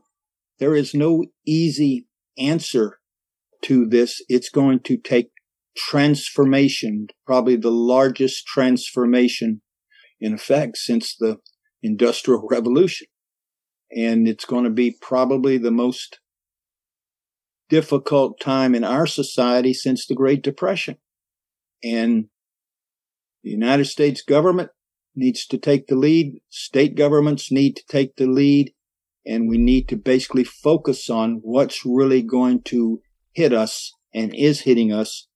there 0.60 0.76
is 0.76 0.94
no 0.94 1.26
easy 1.46 2.07
answer 2.38 3.00
to 3.64 3.86
this. 3.86 4.22
It's 4.30 4.50
going 4.50 4.82
to 4.82 4.98
take 4.98 5.30
transformation, 5.76 7.08
probably 7.26 7.56
the 7.56 7.72
largest 7.72 8.46
transformation 8.48 9.62
in 10.20 10.34
effect 10.34 10.78
since 10.78 11.16
the 11.16 11.38
industrial 11.84 12.48
revolution. 12.52 13.08
And 13.96 14.28
it's 14.28 14.46
going 14.46 14.66
to 14.66 14.70
be 14.70 14.96
probably 15.00 15.58
the 15.58 15.72
most 15.72 16.20
difficult 17.70 18.40
time 18.40 18.76
in 18.76 18.84
our 18.84 19.08
society 19.08 19.74
since 19.74 20.06
the 20.06 20.16
Great 20.16 20.44
Depression. 20.44 20.98
And 21.84 22.26
the 23.44 23.52
United 23.52 23.86
States 23.86 24.22
government 24.22 24.72
needs 25.16 25.46
to 25.48 25.58
take 25.58 25.88
the 25.88 25.96
lead. 25.96 26.42
State 26.50 26.96
governments 26.96 27.52
need 27.52 27.76
to 27.76 27.84
take 27.88 28.16
the 28.16 28.28
lead. 28.28 28.74
And 29.28 29.50
we 29.50 29.58
need 29.58 29.88
to 29.90 29.98
basically 29.98 30.44
focus 30.44 31.10
on 31.10 31.40
what's 31.44 31.86
really 31.86 32.22
going 32.22 32.62
to 32.64 33.02
hit 33.34 33.54
us 33.54 33.94
and 34.14 34.34
is 34.34 34.62
hitting 34.62 34.92
us 34.92 35.28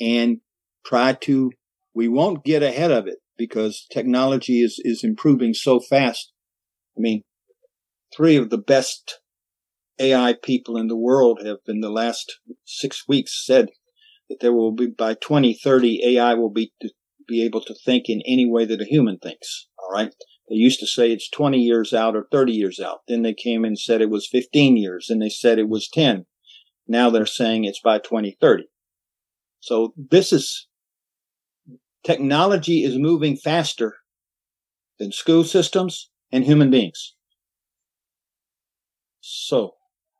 and 0.00 0.38
try 0.84 1.12
to, 1.12 1.50
we 1.94 2.08
won't 2.08 2.44
get 2.44 2.62
ahead 2.62 2.90
of 2.90 3.06
it 3.06 3.18
because 3.36 3.86
technology 3.92 4.62
is, 4.62 4.80
is 4.82 5.04
improving 5.04 5.52
so 5.52 5.78
fast. 5.78 6.32
I 6.96 7.00
mean, 7.00 7.22
three 8.16 8.36
of 8.36 8.50
the 8.50 8.58
best 8.58 9.20
AI 10.00 10.34
people 10.42 10.76
in 10.76 10.88
the 10.88 10.96
world 10.96 11.40
have 11.44 11.58
in 11.66 11.80
the 11.80 11.90
last 11.90 12.38
six 12.64 13.06
weeks 13.08 13.44
said 13.44 13.68
that 14.28 14.40
there 14.40 14.52
will 14.52 14.72
be 14.72 14.86
by 14.86 15.14
2030 15.14 16.16
AI 16.16 16.34
will 16.34 16.50
be 16.50 16.72
be 17.26 17.44
able 17.44 17.60
to 17.60 17.74
think 17.84 18.08
in 18.08 18.22
any 18.26 18.50
way 18.50 18.64
that 18.64 18.80
a 18.80 18.86
human 18.86 19.18
thinks. 19.18 19.68
All 19.78 19.90
right. 19.92 20.14
They 20.48 20.56
used 20.56 20.80
to 20.80 20.86
say 20.86 21.12
it's 21.12 21.28
20 21.28 21.58
years 21.58 21.92
out 21.92 22.16
or 22.16 22.26
30 22.32 22.52
years 22.52 22.80
out. 22.80 23.00
Then 23.06 23.22
they 23.22 23.34
came 23.34 23.64
and 23.64 23.78
said 23.78 24.00
it 24.00 24.10
was 24.10 24.26
15 24.26 24.76
years 24.76 25.10
and 25.10 25.20
they 25.20 25.28
said 25.28 25.58
it 25.58 25.68
was 25.68 25.88
10. 25.88 26.24
Now 26.86 27.10
they're 27.10 27.26
saying 27.26 27.64
it's 27.64 27.80
by 27.80 27.98
2030. 27.98 28.64
So 29.60 29.92
this 29.96 30.32
is 30.32 30.66
technology 32.02 32.84
is 32.84 32.96
moving 32.96 33.36
faster 33.36 33.96
than 34.98 35.12
school 35.12 35.44
systems 35.44 36.10
and 36.32 36.44
human 36.44 36.70
beings. 36.70 37.14
So 39.20 39.74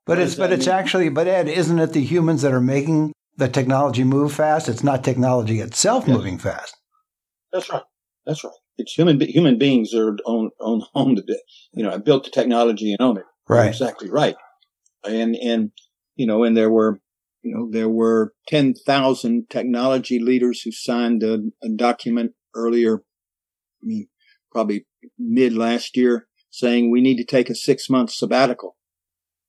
but 0.04 0.18
it's 0.18 0.34
but 0.34 0.52
it's 0.52 0.66
mean? 0.66 0.74
actually 0.74 1.08
but 1.08 1.26
Ed, 1.26 1.48
isn't 1.48 1.78
it 1.78 1.92
the 1.92 2.02
humans 2.02 2.42
that 2.42 2.52
are 2.52 2.60
making 2.60 3.12
the 3.36 3.48
technology 3.48 4.04
move 4.04 4.32
fast? 4.32 4.68
It's 4.68 4.84
not 4.84 5.04
technology 5.04 5.60
itself 5.60 6.06
moving 6.06 6.38
fast. 6.38 6.76
That's 7.52 7.70
right. 7.70 7.82
That's 8.26 8.44
right. 8.44 8.52
It's 8.78 8.94
human 8.94 9.20
human 9.20 9.58
beings 9.58 9.92
are 9.94 10.16
own 10.24 10.50
own 10.60 10.82
own 10.94 11.16
the 11.16 11.42
you 11.72 11.82
know 11.82 11.92
I 11.92 11.98
built 11.98 12.24
the 12.24 12.30
technology 12.30 12.92
and 12.92 13.00
own 13.00 13.18
it. 13.18 13.24
Right. 13.48 13.64
You're 13.64 13.70
exactly 13.70 14.10
right. 14.10 14.36
And 15.04 15.36
and 15.36 15.70
you 16.16 16.26
know 16.26 16.44
and 16.44 16.56
there 16.56 16.70
were 16.70 17.00
you 17.42 17.54
know 17.54 17.68
there 17.70 17.88
were 17.88 18.32
ten 18.46 18.74
thousand 18.74 19.50
technology 19.50 20.18
leaders 20.18 20.62
who 20.62 20.72
signed 20.72 21.22
a, 21.22 21.40
a 21.62 21.68
document 21.68 22.32
earlier, 22.54 23.02
I 23.82 23.84
mean 23.86 24.08
probably 24.50 24.86
mid 25.18 25.52
last 25.54 25.96
year, 25.96 26.26
saying 26.50 26.90
we 26.90 27.00
need 27.00 27.16
to 27.16 27.24
take 27.24 27.50
a 27.50 27.54
six 27.54 27.88
month 27.90 28.10
sabbatical 28.10 28.76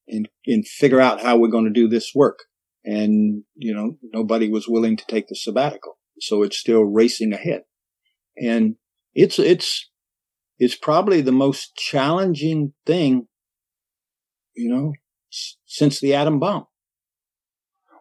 and, 0.08 0.30
and 0.46 0.68
figure 0.68 1.02
out 1.02 1.22
how 1.22 1.38
we're 1.38 1.48
going 1.50 1.66
to 1.66 1.72
do 1.72 1.88
this 1.88 2.12
work. 2.14 2.40
And, 2.84 3.44
you 3.56 3.74
know, 3.74 3.98
nobody 4.14 4.50
was 4.50 4.68
willing 4.68 4.98
to 4.98 5.06
take 5.08 5.28
the 5.28 5.36
sabbatical. 5.36 5.98
So 6.22 6.44
it's 6.44 6.58
still 6.58 6.84
racing 6.84 7.34
ahead. 7.34 7.62
And 8.38 8.76
it's, 9.14 9.40
it's, 9.40 9.90
it's 10.58 10.76
probably 10.76 11.22
the 11.22 11.32
most 11.32 11.76
challenging 11.76 12.74
thing, 12.86 13.28
you 14.56 14.70
know, 14.70 14.94
s- 15.32 15.58
since 15.66 16.00
the 16.00 16.14
atom 16.14 16.40
bomb. 16.40 16.66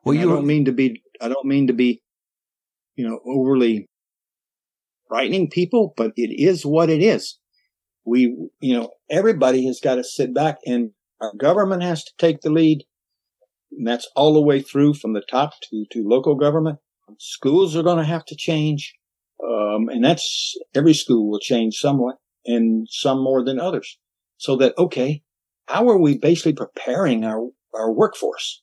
Well, 0.04 0.14
you 0.14 0.30
I 0.30 0.34
don't 0.34 0.46
mean 0.46 0.64
to 0.66 0.72
be, 0.72 1.02
I 1.20 1.28
don't 1.28 1.46
mean 1.46 1.66
to 1.68 1.72
be, 1.72 2.02
you 2.96 3.08
know, 3.08 3.20
overly 3.26 3.88
frightening 5.08 5.50
people, 5.50 5.94
but 5.96 6.12
it 6.16 6.30
is 6.40 6.64
what 6.64 6.90
it 6.90 7.02
is. 7.02 7.38
We, 8.04 8.34
you 8.60 8.76
know, 8.76 8.90
everybody 9.10 9.66
has 9.66 9.80
got 9.82 9.96
to 9.96 10.04
sit 10.04 10.34
back 10.34 10.58
and 10.66 10.90
our 11.20 11.34
government 11.34 11.82
has 11.82 12.04
to 12.04 12.12
take 12.18 12.40
the 12.40 12.50
lead. 12.50 12.84
And 13.72 13.86
that's 13.86 14.08
all 14.16 14.32
the 14.32 14.42
way 14.42 14.62
through 14.62 14.94
from 14.94 15.12
the 15.12 15.22
top 15.30 15.52
to, 15.70 15.84
to 15.92 16.02
local 16.08 16.34
government. 16.34 16.78
Schools 17.18 17.76
are 17.76 17.82
going 17.82 17.98
to 17.98 18.04
have 18.04 18.24
to 18.26 18.36
change. 18.36 18.94
Um, 19.42 19.88
and 19.88 20.04
that's 20.04 20.56
every 20.74 20.94
school 20.94 21.30
will 21.30 21.40
change 21.40 21.76
somewhat 21.76 22.16
and 22.44 22.86
some 22.90 23.22
more 23.22 23.44
than 23.44 23.60
others. 23.60 23.98
So 24.36 24.56
that, 24.56 24.76
okay, 24.78 25.22
how 25.66 25.88
are 25.88 25.98
we 25.98 26.18
basically 26.18 26.54
preparing 26.54 27.24
our, 27.24 27.48
our 27.74 27.92
workforce? 27.92 28.62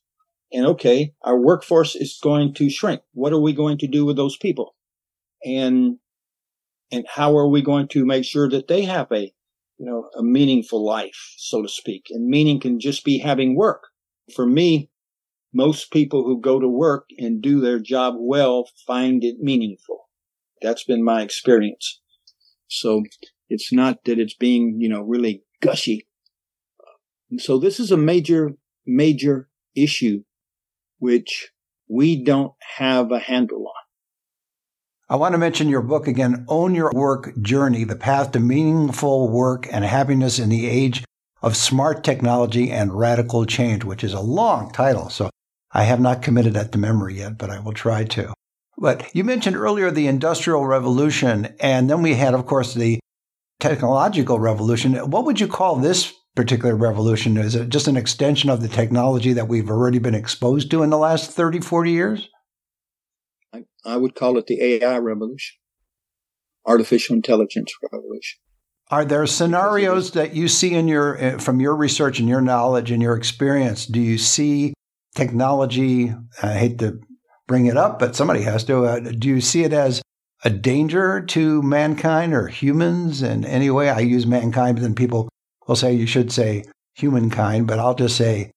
And 0.51 0.65
okay, 0.67 1.13
our 1.21 1.39
workforce 1.39 1.95
is 1.95 2.19
going 2.21 2.53
to 2.55 2.69
shrink. 2.69 3.01
What 3.13 3.33
are 3.33 3.41
we 3.41 3.53
going 3.53 3.77
to 3.79 3.87
do 3.87 4.05
with 4.05 4.15
those 4.15 4.37
people? 4.37 4.75
And, 5.43 5.97
and 6.91 7.05
how 7.07 7.37
are 7.37 7.49
we 7.49 7.61
going 7.61 7.87
to 7.89 8.05
make 8.05 8.25
sure 8.25 8.49
that 8.49 8.67
they 8.67 8.83
have 8.83 9.11
a 9.11 9.33
you 9.77 9.85
know, 9.85 10.09
a 10.17 10.23
meaningful 10.23 10.85
life, 10.85 11.33
so 11.37 11.61
to 11.61 11.67
speak. 11.67 12.05
And 12.09 12.27
meaning 12.27 12.59
can 12.59 12.79
just 12.79 13.03
be 13.03 13.19
having 13.19 13.55
work. 13.55 13.83
For 14.33 14.45
me, 14.45 14.89
most 15.53 15.91
people 15.91 16.23
who 16.23 16.39
go 16.39 16.59
to 16.59 16.67
work 16.67 17.07
and 17.17 17.41
do 17.41 17.59
their 17.59 17.79
job 17.79 18.15
well 18.17 18.69
find 18.87 19.23
it 19.23 19.37
meaningful. 19.39 20.04
That's 20.65 20.83
been 20.83 21.03
my 21.03 21.21
experience. 21.21 22.01
So 22.67 23.03
it's 23.49 23.71
not 23.71 23.99
that 24.05 24.17
it's 24.17 24.33
being, 24.33 24.77
you 24.79 24.89
know, 24.89 25.01
really 25.01 25.43
gushy. 25.61 26.07
And 27.29 27.39
so 27.39 27.59
this 27.59 27.79
is 27.79 27.91
a 27.91 27.97
major, 27.97 28.53
major 28.83 29.47
issue 29.75 30.23
which 30.97 31.51
we 31.87 32.23
don't 32.23 32.53
have 32.77 33.11
a 33.11 33.19
handle 33.19 33.67
on. 33.67 33.73
I 35.07 35.17
want 35.17 35.33
to 35.33 35.37
mention 35.37 35.69
your 35.69 35.83
book 35.83 36.07
again, 36.07 36.45
Own 36.47 36.73
Your 36.73 36.91
Work 36.95 37.39
Journey, 37.43 37.83
The 37.83 37.95
Path 37.95 38.31
to 38.31 38.39
Meaningful 38.39 39.29
Work 39.29 39.67
and 39.71 39.85
Happiness 39.85 40.39
in 40.39 40.49
the 40.49 40.67
Age 40.67 41.05
of 41.43 41.55
Smart 41.55 42.03
Technology 42.03 42.71
and 42.71 42.91
Radical 42.91 43.45
Change, 43.45 43.83
which 43.83 44.03
is 44.03 44.13
a 44.13 44.19
long 44.19 44.71
title. 44.71 45.09
So 45.09 45.29
I 45.71 45.83
have 45.83 45.99
not 45.99 46.23
committed 46.23 46.55
that 46.55 46.71
to 46.71 46.79
memory 46.79 47.19
yet, 47.19 47.37
but 47.37 47.51
I 47.51 47.59
will 47.59 47.73
try 47.73 48.03
to. 48.05 48.33
But 48.77 49.13
you 49.15 49.23
mentioned 49.23 49.55
earlier 49.55 49.89
the 49.89 50.07
Industrial 50.07 50.65
Revolution, 50.65 51.55
and 51.59 51.89
then 51.89 52.01
we 52.01 52.15
had, 52.15 52.33
of 52.33 52.45
course, 52.45 52.73
the 52.73 52.99
technological 53.59 54.39
revolution. 54.39 54.95
What 55.09 55.25
would 55.25 55.39
you 55.39 55.47
call 55.47 55.77
this 55.77 56.13
particular 56.35 56.75
revolution? 56.75 57.37
Is 57.37 57.55
it 57.55 57.69
just 57.69 57.87
an 57.87 57.95
extension 57.95 58.49
of 58.49 58.61
the 58.61 58.67
technology 58.67 59.33
that 59.33 59.47
we've 59.47 59.69
already 59.69 59.99
been 59.99 60.15
exposed 60.15 60.69
to 60.71 60.83
in 60.83 60.89
the 60.89 60.97
last 60.97 61.31
30, 61.31 61.61
40 61.61 61.91
years? 61.91 62.29
I 63.85 63.97
would 63.97 64.15
call 64.15 64.37
it 64.37 64.47
the 64.47 64.61
AI 64.61 64.97
revolution, 64.97 65.57
artificial 66.65 67.15
intelligence 67.15 67.73
revolution. 67.81 68.39
Are 68.91 69.05
there 69.05 69.25
scenarios 69.25 70.11
that 70.11 70.35
you 70.35 70.47
see 70.47 70.73
in 70.73 70.87
your 70.87 71.17
eh, 71.17 71.37
from 71.37 71.59
your 71.59 71.75
research 71.75 72.19
and 72.19 72.29
your 72.29 72.41
knowledge 72.41 72.91
and 72.91 73.01
your 73.01 73.15
experience? 73.15 73.85
Do 73.85 73.99
you 73.99 74.17
see 74.17 74.73
technology? 75.15 76.13
I 76.43 76.53
hate 76.53 76.79
to 76.79 76.99
bring 77.47 77.65
it 77.65 77.77
up, 77.77 77.99
but 77.99 78.15
somebody 78.15 78.41
has 78.41 78.63
to. 78.65 78.85
Uh, 78.85 78.99
do 78.99 79.27
you 79.27 79.41
see 79.41 79.63
it 79.63 79.73
as 79.73 80.01
a 80.43 80.49
danger 80.49 81.21
to 81.21 81.61
mankind 81.61 82.33
or 82.33 82.47
humans 82.47 83.21
in 83.21 83.45
any 83.45 83.69
way? 83.69 83.89
I 83.89 83.99
use 83.99 84.25
mankind, 84.25 84.77
but 84.77 84.81
then 84.81 84.95
people 84.95 85.29
will 85.67 85.75
say 85.75 85.93
you 85.93 86.07
should 86.07 86.31
say 86.31 86.63
humankind, 86.95 87.67
but 87.67 87.79
I'll 87.79 87.95
just 87.95 88.17
say 88.17 88.51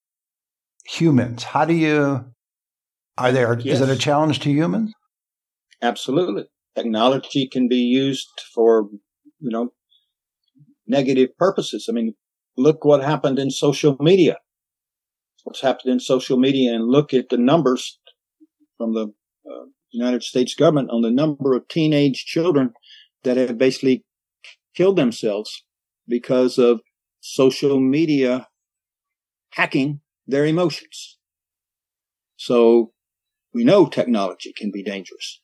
humans. 0.86 1.42
How 1.42 1.64
do 1.64 1.74
you? 1.74 2.24
Are 3.16 3.32
there? 3.32 3.58
Yes. 3.58 3.76
Is 3.76 3.88
it 3.88 3.92
a 3.92 3.98
challenge 3.98 4.40
to 4.40 4.50
humans? 4.50 4.92
Absolutely. 5.82 6.44
Technology 6.76 7.48
can 7.48 7.68
be 7.68 7.76
used 7.76 8.28
for, 8.54 8.88
you 9.40 9.50
know, 9.50 9.72
negative 10.86 11.30
purposes. 11.36 11.86
I 11.88 11.92
mean, 11.92 12.14
look 12.56 12.84
what 12.84 13.02
happened 13.02 13.38
in 13.38 13.50
social 13.50 13.96
media. 14.00 14.36
What's 15.44 15.60
happened 15.60 15.92
in 15.92 16.00
social 16.00 16.36
media 16.36 16.74
and 16.74 16.88
look 16.88 17.12
at 17.12 17.28
the 17.30 17.38
numbers 17.38 17.98
from 18.78 18.94
the 18.94 19.12
uh, 19.46 19.66
United 19.90 20.22
States 20.22 20.54
government 20.54 20.90
on 20.90 21.02
the 21.02 21.10
number 21.10 21.54
of 21.54 21.68
teenage 21.68 22.24
children 22.24 22.72
that 23.24 23.36
have 23.36 23.58
basically 23.58 24.04
killed 24.74 24.96
themselves 24.96 25.64
because 26.06 26.56
of 26.56 26.80
social 27.20 27.80
media 27.80 28.48
hacking 29.50 30.00
their 30.26 30.46
emotions. 30.46 31.18
So 32.36 32.92
we 33.52 33.64
know 33.64 33.86
technology 33.86 34.52
can 34.56 34.70
be 34.70 34.82
dangerous. 34.82 35.40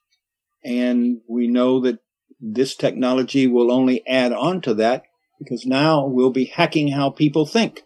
And 0.64 1.18
we 1.28 1.48
know 1.48 1.80
that 1.80 1.98
this 2.40 2.74
technology 2.74 3.46
will 3.46 3.72
only 3.72 4.06
add 4.06 4.32
on 4.32 4.60
to 4.62 4.74
that 4.74 5.02
because 5.38 5.66
now 5.66 6.06
we'll 6.06 6.30
be 6.30 6.46
hacking 6.46 6.88
how 6.88 7.10
people 7.10 7.46
think. 7.46 7.82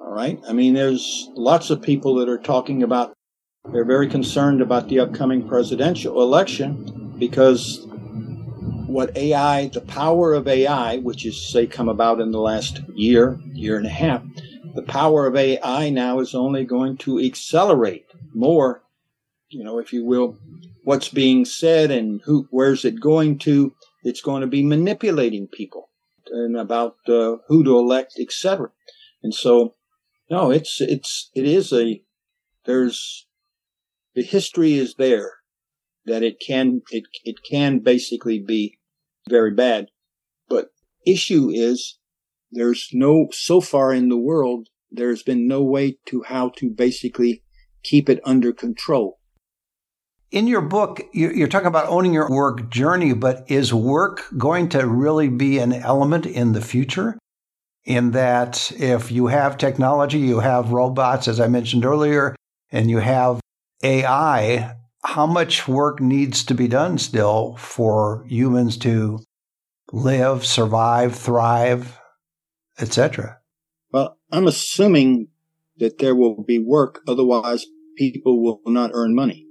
All 0.00 0.12
right. 0.12 0.38
I 0.48 0.52
mean, 0.52 0.74
there's 0.74 1.30
lots 1.34 1.70
of 1.70 1.82
people 1.82 2.16
that 2.16 2.28
are 2.28 2.38
talking 2.38 2.82
about, 2.82 3.14
they're 3.72 3.84
very 3.84 4.08
concerned 4.08 4.60
about 4.60 4.88
the 4.88 5.00
upcoming 5.00 5.46
presidential 5.46 6.22
election 6.22 7.14
because 7.18 7.86
what 8.86 9.14
AI, 9.16 9.68
the 9.68 9.82
power 9.82 10.32
of 10.32 10.48
AI, 10.48 10.96
which 10.98 11.26
is, 11.26 11.50
say, 11.52 11.66
come 11.66 11.88
about 11.88 12.20
in 12.20 12.32
the 12.32 12.40
last 12.40 12.80
year, 12.94 13.38
year 13.52 13.76
and 13.76 13.86
a 13.86 13.90
half, 13.90 14.22
the 14.74 14.82
power 14.82 15.26
of 15.26 15.36
AI 15.36 15.90
now 15.90 16.20
is 16.20 16.34
only 16.34 16.64
going 16.64 16.96
to 16.98 17.20
accelerate 17.20 18.06
more, 18.34 18.82
you 19.50 19.62
know, 19.62 19.78
if 19.78 19.92
you 19.92 20.04
will, 20.04 20.38
what's 20.84 21.08
being 21.10 21.44
said 21.44 21.90
and 21.90 22.22
who, 22.24 22.48
where's 22.50 22.84
it 22.84 23.00
going 23.00 23.38
to. 23.38 23.74
It's 24.04 24.22
going 24.22 24.40
to 24.40 24.46
be 24.46 24.62
manipulating 24.62 25.48
people 25.48 25.90
and 26.30 26.56
about 26.56 26.96
uh, 27.08 27.36
who 27.48 27.64
to 27.64 27.78
elect, 27.78 28.14
etc. 28.18 28.70
And 29.22 29.34
so, 29.34 29.74
no, 30.30 30.50
it's 30.50 30.80
it's 30.80 31.30
it 31.34 31.44
is 31.44 31.72
a 31.72 32.02
there's 32.64 33.27
the 34.18 34.24
history 34.24 34.74
is 34.74 34.96
there 34.98 35.34
that 36.04 36.24
it 36.24 36.42
can 36.44 36.82
it 36.90 37.04
it 37.22 37.36
can 37.48 37.78
basically 37.78 38.40
be 38.40 38.76
very 39.28 39.54
bad, 39.54 39.86
but 40.48 40.70
issue 41.06 41.50
is 41.54 41.98
there's 42.50 42.88
no 42.92 43.28
so 43.30 43.60
far 43.60 43.92
in 43.92 44.08
the 44.08 44.18
world 44.18 44.66
there's 44.90 45.22
been 45.22 45.46
no 45.46 45.62
way 45.62 45.98
to 46.06 46.24
how 46.24 46.48
to 46.56 46.68
basically 46.68 47.44
keep 47.84 48.08
it 48.08 48.20
under 48.24 48.52
control. 48.52 49.20
In 50.32 50.48
your 50.48 50.62
book, 50.62 51.00
you're 51.12 51.46
talking 51.46 51.68
about 51.68 51.86
owning 51.86 52.12
your 52.12 52.28
work 52.28 52.70
journey, 52.70 53.12
but 53.12 53.44
is 53.48 53.72
work 53.72 54.24
going 54.36 54.68
to 54.70 54.84
really 54.84 55.28
be 55.28 55.58
an 55.58 55.72
element 55.72 56.26
in 56.26 56.54
the 56.54 56.60
future? 56.60 57.16
In 57.84 58.10
that, 58.10 58.72
if 58.78 59.12
you 59.12 59.28
have 59.28 59.56
technology, 59.56 60.18
you 60.18 60.40
have 60.40 60.72
robots, 60.72 61.28
as 61.28 61.38
I 61.38 61.46
mentioned 61.46 61.84
earlier, 61.84 62.34
and 62.72 62.90
you 62.90 62.98
have 62.98 63.40
AI, 63.82 64.74
how 65.04 65.26
much 65.26 65.68
work 65.68 66.00
needs 66.00 66.44
to 66.44 66.54
be 66.54 66.68
done 66.68 66.98
still 66.98 67.56
for 67.56 68.24
humans 68.26 68.76
to 68.78 69.20
live, 69.92 70.44
survive, 70.44 71.14
thrive, 71.14 71.98
etc.? 72.78 73.38
Well, 73.92 74.18
I'm 74.30 74.46
assuming 74.46 75.28
that 75.78 75.98
there 75.98 76.14
will 76.14 76.42
be 76.42 76.58
work, 76.58 77.00
otherwise 77.06 77.66
people 77.96 78.42
will 78.42 78.60
not 78.66 78.90
earn 78.92 79.14
money 79.14 79.48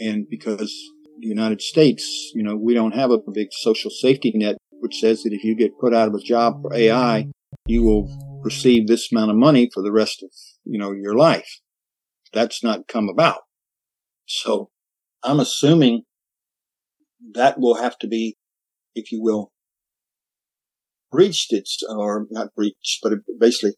and 0.00 0.28
because 0.28 0.72
the 1.20 1.26
United 1.26 1.60
States, 1.60 2.30
you 2.34 2.42
know, 2.42 2.56
we 2.56 2.74
don't 2.74 2.94
have 2.94 3.10
a 3.10 3.18
big 3.18 3.48
social 3.52 3.90
safety 3.90 4.32
net 4.34 4.56
which 4.80 5.00
says 5.00 5.22
that 5.22 5.32
if 5.32 5.42
you 5.42 5.56
get 5.56 5.78
put 5.80 5.92
out 5.92 6.06
of 6.06 6.14
a 6.14 6.20
job 6.20 6.62
for 6.62 6.72
AI, 6.72 7.26
you 7.66 7.82
will 7.82 8.40
receive 8.44 8.86
this 8.86 9.10
amount 9.10 9.30
of 9.30 9.36
money 9.36 9.68
for 9.72 9.82
the 9.82 9.90
rest 9.90 10.22
of, 10.22 10.30
you 10.64 10.78
know, 10.78 10.92
your 10.92 11.16
life. 11.16 11.58
That's 12.32 12.62
not 12.62 12.86
come 12.86 13.08
about. 13.08 13.40
So 14.28 14.70
I'm 15.24 15.40
assuming 15.40 16.02
that 17.34 17.58
will 17.58 17.76
have 17.76 17.98
to 17.98 18.06
be, 18.06 18.36
if 18.94 19.10
you 19.10 19.20
will, 19.22 19.50
breached. 21.10 21.52
It's, 21.52 21.82
or 21.88 22.26
not 22.30 22.54
breached, 22.54 23.00
but 23.02 23.14
basically 23.40 23.74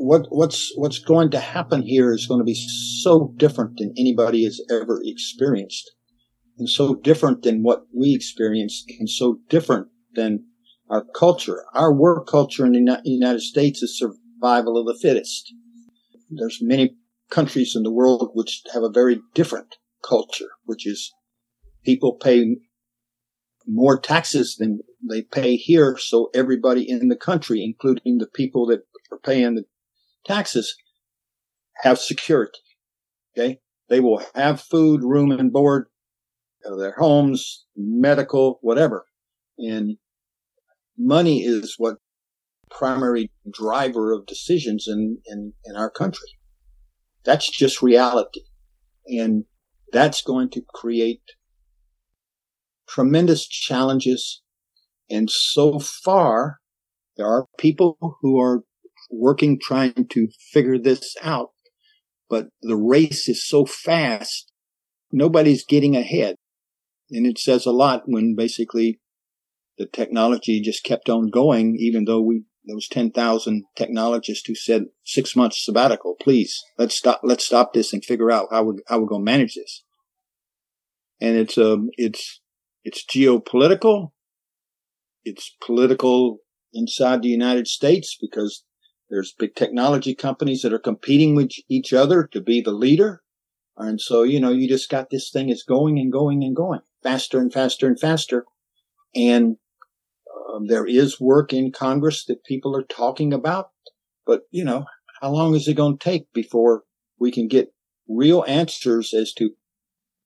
what 0.00 0.26
what's 0.30 0.72
what's 0.76 0.98
going 0.98 1.30
to 1.30 1.38
happen 1.38 1.82
here 1.82 2.12
is 2.12 2.26
going 2.26 2.40
to 2.40 2.44
be 2.44 2.58
so 3.02 3.34
different 3.36 3.76
than 3.76 3.92
anybody 3.98 4.44
has 4.44 4.60
ever 4.70 4.98
experienced 5.04 5.90
and 6.58 6.68
so 6.68 6.94
different 6.94 7.42
than 7.42 7.62
what 7.62 7.82
we 7.94 8.14
experienced 8.14 8.90
and 8.98 9.10
so 9.10 9.40
different 9.50 9.88
than 10.14 10.42
our 10.88 11.04
culture 11.14 11.64
our 11.74 11.92
work 11.92 12.26
culture 12.26 12.64
in 12.64 12.72
the 12.72 13.00
united 13.04 13.42
states 13.42 13.82
is 13.82 13.98
survival 13.98 14.78
of 14.78 14.86
the 14.86 14.98
fittest 15.00 15.52
there's 16.30 16.60
many 16.62 16.96
countries 17.30 17.74
in 17.76 17.82
the 17.82 17.92
world 17.92 18.30
which 18.34 18.62
have 18.72 18.82
a 18.82 18.90
very 18.90 19.20
different 19.34 19.76
culture 20.06 20.50
which 20.64 20.86
is 20.86 21.12
people 21.84 22.14
pay 22.14 22.56
more 23.66 23.98
taxes 23.98 24.56
than 24.58 24.80
they 25.08 25.22
pay 25.22 25.56
here 25.56 25.96
so 25.98 26.30
everybody 26.34 26.88
in 26.88 27.08
the 27.08 27.16
country 27.16 27.62
including 27.62 28.18
the 28.18 28.26
people 28.26 28.66
that 28.66 28.80
are 29.12 29.18
paying 29.18 29.54
the 29.54 29.64
taxes 30.24 30.76
have 31.82 31.98
security. 31.98 32.58
Okay. 33.36 33.58
They 33.88 34.00
will 34.00 34.22
have 34.34 34.60
food, 34.60 35.02
room 35.02 35.32
and 35.32 35.52
board, 35.52 35.86
their 36.62 36.94
homes, 36.96 37.64
medical, 37.76 38.58
whatever. 38.62 39.06
And 39.58 39.96
money 40.96 41.42
is 41.42 41.74
what 41.78 41.96
primary 42.70 43.30
driver 43.50 44.12
of 44.12 44.26
decisions 44.26 44.86
in, 44.86 45.18
in, 45.26 45.54
in 45.64 45.76
our 45.76 45.90
country. 45.90 46.28
That's 47.24 47.50
just 47.50 47.82
reality. 47.82 48.42
And 49.06 49.44
that's 49.92 50.22
going 50.22 50.50
to 50.50 50.62
create 50.72 51.22
tremendous 52.88 53.46
challenges. 53.46 54.42
And 55.08 55.30
so 55.30 55.78
far, 55.78 56.58
there 57.16 57.26
are 57.26 57.46
people 57.58 57.98
who 58.22 58.40
are 58.40 58.62
working 59.10 59.58
trying 59.60 60.06
to 60.10 60.28
figure 60.52 60.78
this 60.78 61.16
out. 61.22 61.50
But 62.28 62.48
the 62.62 62.76
race 62.76 63.28
is 63.28 63.46
so 63.46 63.64
fast, 63.66 64.52
nobody's 65.12 65.64
getting 65.64 65.96
ahead. 65.96 66.36
And 67.10 67.26
it 67.26 67.38
says 67.38 67.66
a 67.66 67.72
lot 67.72 68.02
when 68.06 68.36
basically 68.36 69.00
the 69.78 69.86
technology 69.86 70.60
just 70.60 70.84
kept 70.84 71.08
on 71.08 71.28
going, 71.28 71.76
even 71.78 72.04
though 72.04 72.20
we, 72.20 72.44
there 72.64 72.76
was 72.76 72.88
10,000 72.88 73.64
technologists 73.74 74.46
who 74.46 74.54
said 74.54 74.86
six 75.04 75.34
months 75.34 75.64
sabbatical, 75.64 76.16
please, 76.20 76.62
let's 76.78 76.94
stop, 76.94 77.20
let's 77.22 77.44
stop 77.44 77.72
this 77.72 77.92
and 77.92 78.04
figure 78.04 78.30
out 78.30 78.48
how 78.50 78.64
we, 78.64 78.74
how 78.86 78.98
we're 79.00 79.06
going 79.06 79.22
to 79.22 79.32
manage 79.32 79.54
this. 79.54 79.82
And 81.20 81.36
it's, 81.36 81.56
um, 81.58 81.90
it's, 81.96 82.40
it's 82.84 83.04
geopolitical. 83.04 84.12
It's 85.24 85.54
political 85.64 86.38
inside 86.72 87.22
the 87.22 87.28
United 87.28 87.66
States 87.66 88.16
because 88.20 88.64
there's 89.10 89.34
big 89.38 89.54
technology 89.54 90.14
companies 90.14 90.62
that 90.62 90.72
are 90.72 90.78
competing 90.78 91.34
with 91.34 91.50
each 91.68 91.92
other 91.92 92.28
to 92.32 92.40
be 92.40 92.60
the 92.60 92.72
leader. 92.72 93.22
And 93.76 94.00
so, 94.00 94.22
you 94.22 94.40
know, 94.40 94.50
you 94.50 94.68
just 94.68 94.90
got 94.90 95.10
this 95.10 95.30
thing 95.30 95.48
is 95.48 95.62
going 95.62 95.98
and 95.98 96.12
going 96.12 96.44
and 96.44 96.54
going 96.54 96.80
faster 97.02 97.38
and 97.38 97.52
faster 97.52 97.86
and 97.86 97.98
faster. 97.98 98.44
And 99.14 99.56
um, 100.52 100.66
there 100.66 100.86
is 100.86 101.20
work 101.20 101.52
in 101.52 101.72
Congress 101.72 102.24
that 102.24 102.44
people 102.44 102.76
are 102.76 102.82
talking 102.82 103.32
about. 103.32 103.70
But, 104.26 104.42
you 104.50 104.64
know, 104.64 104.84
how 105.20 105.30
long 105.30 105.54
is 105.54 105.68
it 105.68 105.74
going 105.74 105.98
to 105.98 106.04
take 106.04 106.32
before 106.32 106.84
we 107.18 107.30
can 107.30 107.48
get 107.48 107.72
real 108.08 108.44
answers 108.46 109.14
as 109.14 109.32
to 109.34 109.50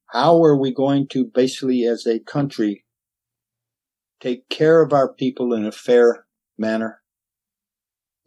how 0.06 0.42
are 0.42 0.56
we 0.56 0.72
going 0.72 1.08
to 1.08 1.24
basically 1.24 1.84
as 1.84 2.06
a 2.06 2.20
country 2.20 2.84
take 4.20 4.48
care 4.48 4.80
of 4.80 4.92
our 4.92 5.12
people 5.12 5.52
in 5.52 5.66
a 5.66 5.72
fair 5.72 6.24
manner 6.56 7.02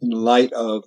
in 0.00 0.10
light 0.10 0.52
of 0.52 0.84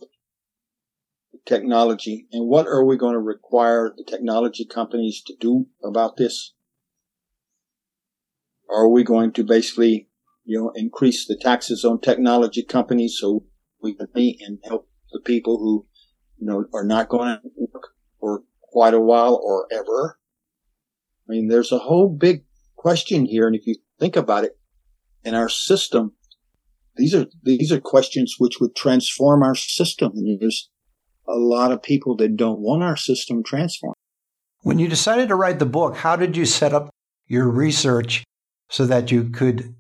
technology 1.46 2.28
and 2.32 2.48
what 2.48 2.68
are 2.68 2.86
we 2.86 2.98
going 2.98 3.14
to 3.14 3.20
require 3.20 3.92
the 3.96 4.04
technology 4.04 4.66
companies 4.66 5.22
to 5.24 5.34
do 5.40 5.66
about 5.84 6.18
this? 6.18 6.54
Are 8.70 8.88
we 8.88 9.04
going 9.04 9.34
to 9.34 9.44
basically, 9.44 10.08
you 10.44 10.60
know, 10.60 10.72
increase 10.76 11.28
the 11.28 11.38
taxes 11.38 11.86
on 11.86 12.00
technology 12.00 12.64
companies 12.64 13.18
so 13.20 13.46
we 13.82 13.94
can 13.94 14.08
meet 14.16 14.42
and 14.42 14.60
help 14.64 14.90
the 15.12 15.20
people 15.20 15.58
who, 15.58 15.86
you 16.38 16.48
know, 16.48 16.66
are 16.74 16.86
not 16.86 17.10
going 17.10 17.38
to 17.38 17.50
work 17.58 17.90
for 18.20 18.44
quite 18.62 18.94
a 18.94 19.00
while 19.00 19.40
or 19.44 19.68
ever? 19.72 20.20
I 21.28 21.34
mean, 21.34 21.48
there's 21.48 21.72
a 21.72 21.80
whole 21.80 22.10
big 22.10 22.44
question 22.76 23.26
here. 23.26 23.48
And 23.48 23.56
if 23.56 23.68
you 23.68 23.76
think 24.00 24.16
about 24.16 24.44
it, 24.44 24.58
in 25.24 25.36
our 25.36 25.50
system, 25.50 26.14
these 26.96 27.14
are 27.14 27.28
these 27.44 27.72
are 27.72 27.80
questions 27.80 28.36
which 28.38 28.60
would 28.60 28.76
transform 28.76 29.44
our 29.44 29.56
system. 29.56 30.12
And 30.16 30.40
there's 30.40 30.70
a 31.28 31.36
lot 31.36 31.72
of 31.72 31.84
people 31.84 32.16
that 32.18 32.36
don't 32.36 32.60
want 32.60 32.84
our 32.84 32.98
system 32.98 33.44
transformed. 33.44 33.96
When 34.62 34.80
you 34.80 34.88
decided 34.88 35.30
to 35.30 35.36
write 35.36 35.60
the 35.60 35.66
book, 35.66 35.98
how 35.98 36.16
did 36.16 36.36
you 36.36 36.46
set 36.46 36.74
up 36.74 36.90
your 37.28 37.50
research 37.50 38.24
so 38.70 38.86
that 38.86 39.12
you 39.12 39.30
could, 39.30 39.76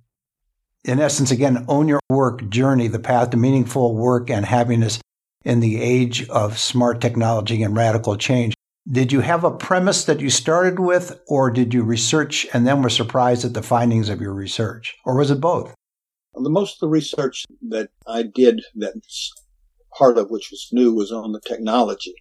in 0.83 0.99
essence, 0.99 1.31
again, 1.31 1.65
own 1.67 1.87
your 1.87 1.99
work 2.09 2.47
journey, 2.49 2.87
the 2.87 2.99
path 2.99 3.29
to 3.31 3.37
meaningful 3.37 3.95
work 3.95 4.29
and 4.29 4.45
happiness 4.45 4.99
in 5.43 5.59
the 5.59 5.81
age 5.81 6.27
of 6.29 6.57
smart 6.57 7.01
technology 7.01 7.63
and 7.63 7.75
radical 7.75 8.17
change? 8.17 8.53
Did 8.91 9.11
you 9.11 9.19
have 9.19 9.43
a 9.43 9.51
premise 9.51 10.05
that 10.05 10.19
you 10.19 10.29
started 10.29 10.79
with, 10.79 11.19
or 11.27 11.51
did 11.51 11.73
you 11.73 11.83
research 11.83 12.47
and 12.51 12.65
then 12.65 12.81
were 12.81 12.89
surprised 12.89 13.45
at 13.45 13.53
the 13.53 13.61
findings 13.61 14.09
of 14.09 14.19
your 14.19 14.33
research? 14.33 14.95
Or 15.05 15.15
was 15.15 15.29
it 15.29 15.39
both? 15.39 15.73
The 16.33 16.49
most 16.49 16.75
of 16.75 16.79
the 16.79 16.87
research 16.87 17.45
that 17.69 17.89
I 18.07 18.23
did, 18.23 18.63
that's 18.73 19.31
part 19.95 20.17
of 20.17 20.31
which 20.31 20.49
was 20.49 20.69
new, 20.71 20.93
was 20.93 21.11
on 21.11 21.31
the 21.31 21.41
technology. 21.41 22.15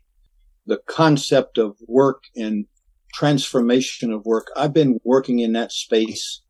The 0.67 0.81
concept 0.87 1.57
of 1.57 1.77
work 1.89 2.25
and 2.37 2.67
transformation 3.15 4.13
of 4.13 4.27
work. 4.27 4.49
I've 4.57 4.75
been 4.75 5.01
working 5.03 5.39
in 5.39 5.53
that 5.55 5.73
space 5.73 6.43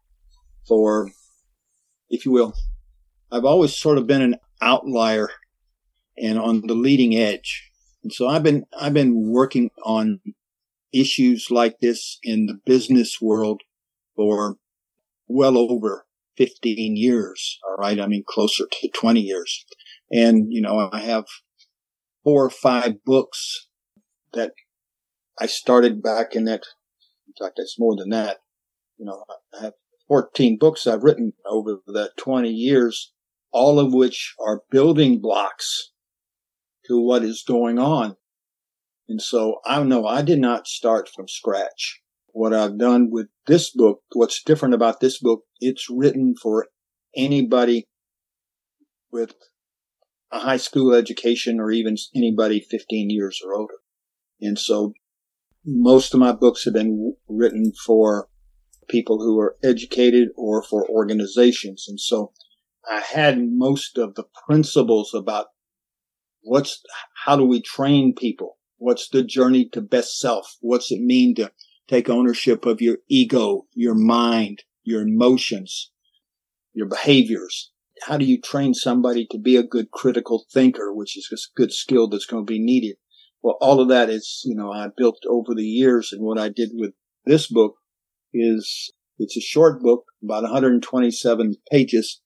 for, 0.66 1.10
if 2.10 2.26
you 2.26 2.32
will, 2.32 2.54
I've 3.32 3.44
always 3.44 3.74
sort 3.74 3.98
of 3.98 4.06
been 4.06 4.22
an 4.22 4.36
outlier 4.60 5.30
and 6.18 6.38
on 6.38 6.62
the 6.66 6.74
leading 6.74 7.14
edge. 7.14 7.70
And 8.02 8.12
so 8.12 8.28
I've 8.28 8.42
been, 8.42 8.64
I've 8.78 8.94
been 8.94 9.30
working 9.30 9.70
on 9.84 10.20
issues 10.92 11.46
like 11.50 11.78
this 11.80 12.18
in 12.22 12.46
the 12.46 12.58
business 12.66 13.20
world 13.20 13.62
for 14.16 14.56
well 15.28 15.56
over 15.56 16.06
15 16.36 16.96
years. 16.96 17.58
All 17.68 17.76
right. 17.76 18.00
I 18.00 18.06
mean, 18.06 18.24
closer 18.26 18.64
to 18.70 18.88
20 18.88 19.20
years. 19.20 19.64
And, 20.10 20.52
you 20.52 20.60
know, 20.60 20.90
I 20.92 21.00
have 21.00 21.26
four 22.24 22.44
or 22.44 22.50
five 22.50 23.04
books 23.04 23.68
that 24.32 24.52
I 25.40 25.46
started 25.46 26.02
back 26.02 26.34
in 26.34 26.44
that. 26.46 26.64
In 27.28 27.46
fact, 27.46 27.58
it's 27.58 27.78
more 27.78 27.94
than 27.96 28.10
that. 28.10 28.38
You 28.98 29.06
know, 29.06 29.24
I 29.54 29.64
have 29.64 29.74
14 30.10 30.58
books 30.58 30.88
I've 30.88 31.04
written 31.04 31.34
over 31.46 31.78
the 31.86 32.10
20 32.16 32.50
years, 32.50 33.12
all 33.52 33.78
of 33.78 33.94
which 33.94 34.34
are 34.44 34.62
building 34.68 35.20
blocks 35.20 35.92
to 36.86 37.00
what 37.00 37.22
is 37.22 37.44
going 37.46 37.78
on. 37.78 38.16
And 39.08 39.22
so 39.22 39.60
I 39.64 39.80
know 39.84 40.06
I 40.06 40.22
did 40.22 40.40
not 40.40 40.66
start 40.66 41.08
from 41.08 41.28
scratch. 41.28 42.00
What 42.32 42.52
I've 42.52 42.76
done 42.76 43.10
with 43.12 43.28
this 43.46 43.70
book, 43.70 44.00
what's 44.12 44.42
different 44.42 44.74
about 44.74 44.98
this 44.98 45.20
book, 45.20 45.44
it's 45.60 45.86
written 45.88 46.34
for 46.42 46.66
anybody 47.16 47.86
with 49.12 49.34
a 50.32 50.40
high 50.40 50.56
school 50.56 50.92
education 50.92 51.60
or 51.60 51.70
even 51.70 51.94
anybody 52.16 52.58
15 52.68 53.10
years 53.10 53.40
or 53.46 53.54
older. 53.54 53.74
And 54.40 54.58
so 54.58 54.92
most 55.64 56.14
of 56.14 56.18
my 56.18 56.32
books 56.32 56.64
have 56.64 56.74
been 56.74 57.14
written 57.28 57.72
for 57.86 58.26
people 58.90 59.18
who 59.18 59.38
are 59.38 59.56
educated 59.62 60.28
or 60.36 60.62
for 60.62 60.88
organizations. 60.88 61.86
And 61.88 62.00
so 62.00 62.32
I 62.90 63.00
had 63.00 63.38
most 63.40 63.96
of 63.96 64.14
the 64.14 64.24
principles 64.46 65.14
about 65.14 65.46
what's, 66.42 66.82
how 67.24 67.36
do 67.36 67.44
we 67.44 67.62
train 67.62 68.14
people? 68.14 68.58
What's 68.78 69.08
the 69.08 69.22
journey 69.22 69.68
to 69.72 69.80
best 69.80 70.18
self? 70.18 70.56
What's 70.60 70.90
it 70.90 71.00
mean 71.00 71.34
to 71.36 71.52
take 71.88 72.08
ownership 72.08 72.66
of 72.66 72.80
your 72.80 72.98
ego, 73.08 73.66
your 73.74 73.94
mind, 73.94 74.64
your 74.82 75.02
emotions, 75.02 75.92
your 76.72 76.86
behaviors? 76.86 77.70
How 78.02 78.16
do 78.16 78.24
you 78.24 78.40
train 78.40 78.72
somebody 78.72 79.26
to 79.30 79.38
be 79.38 79.56
a 79.56 79.62
good 79.62 79.90
critical 79.90 80.46
thinker, 80.50 80.94
which 80.94 81.18
is 81.18 81.28
a 81.32 81.36
good 81.54 81.72
skill 81.72 82.08
that's 82.08 82.26
going 82.26 82.46
to 82.46 82.50
be 82.50 82.58
needed? 82.58 82.96
Well, 83.42 83.58
all 83.60 83.80
of 83.80 83.88
that 83.88 84.08
is, 84.08 84.40
you 84.44 84.54
know, 84.54 84.72
I 84.72 84.88
built 84.96 85.18
over 85.28 85.54
the 85.54 85.64
years. 85.64 86.10
And 86.12 86.22
what 86.22 86.38
I 86.38 86.48
did 86.48 86.70
with 86.72 86.92
this 87.26 87.46
book 87.46 87.76
is 88.32 88.92
it's 89.18 89.36
a 89.36 89.40
short 89.40 89.82
book, 89.82 90.04
about 90.22 90.42
127 90.44 91.56
pages, 91.70 92.20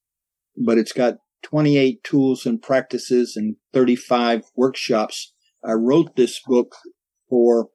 but 0.57 0.79
it's 0.79 0.93
got 0.93 1.15
28 1.43 2.03
tools 2.05 2.47
and 2.47 2.63
practices 2.63 3.35
and 3.37 3.57
35 3.73 4.45
workshops. 4.57 5.33
I 5.65 5.73
wrote 5.73 6.17
this 6.17 6.41
book 6.47 6.77
for 7.29 7.69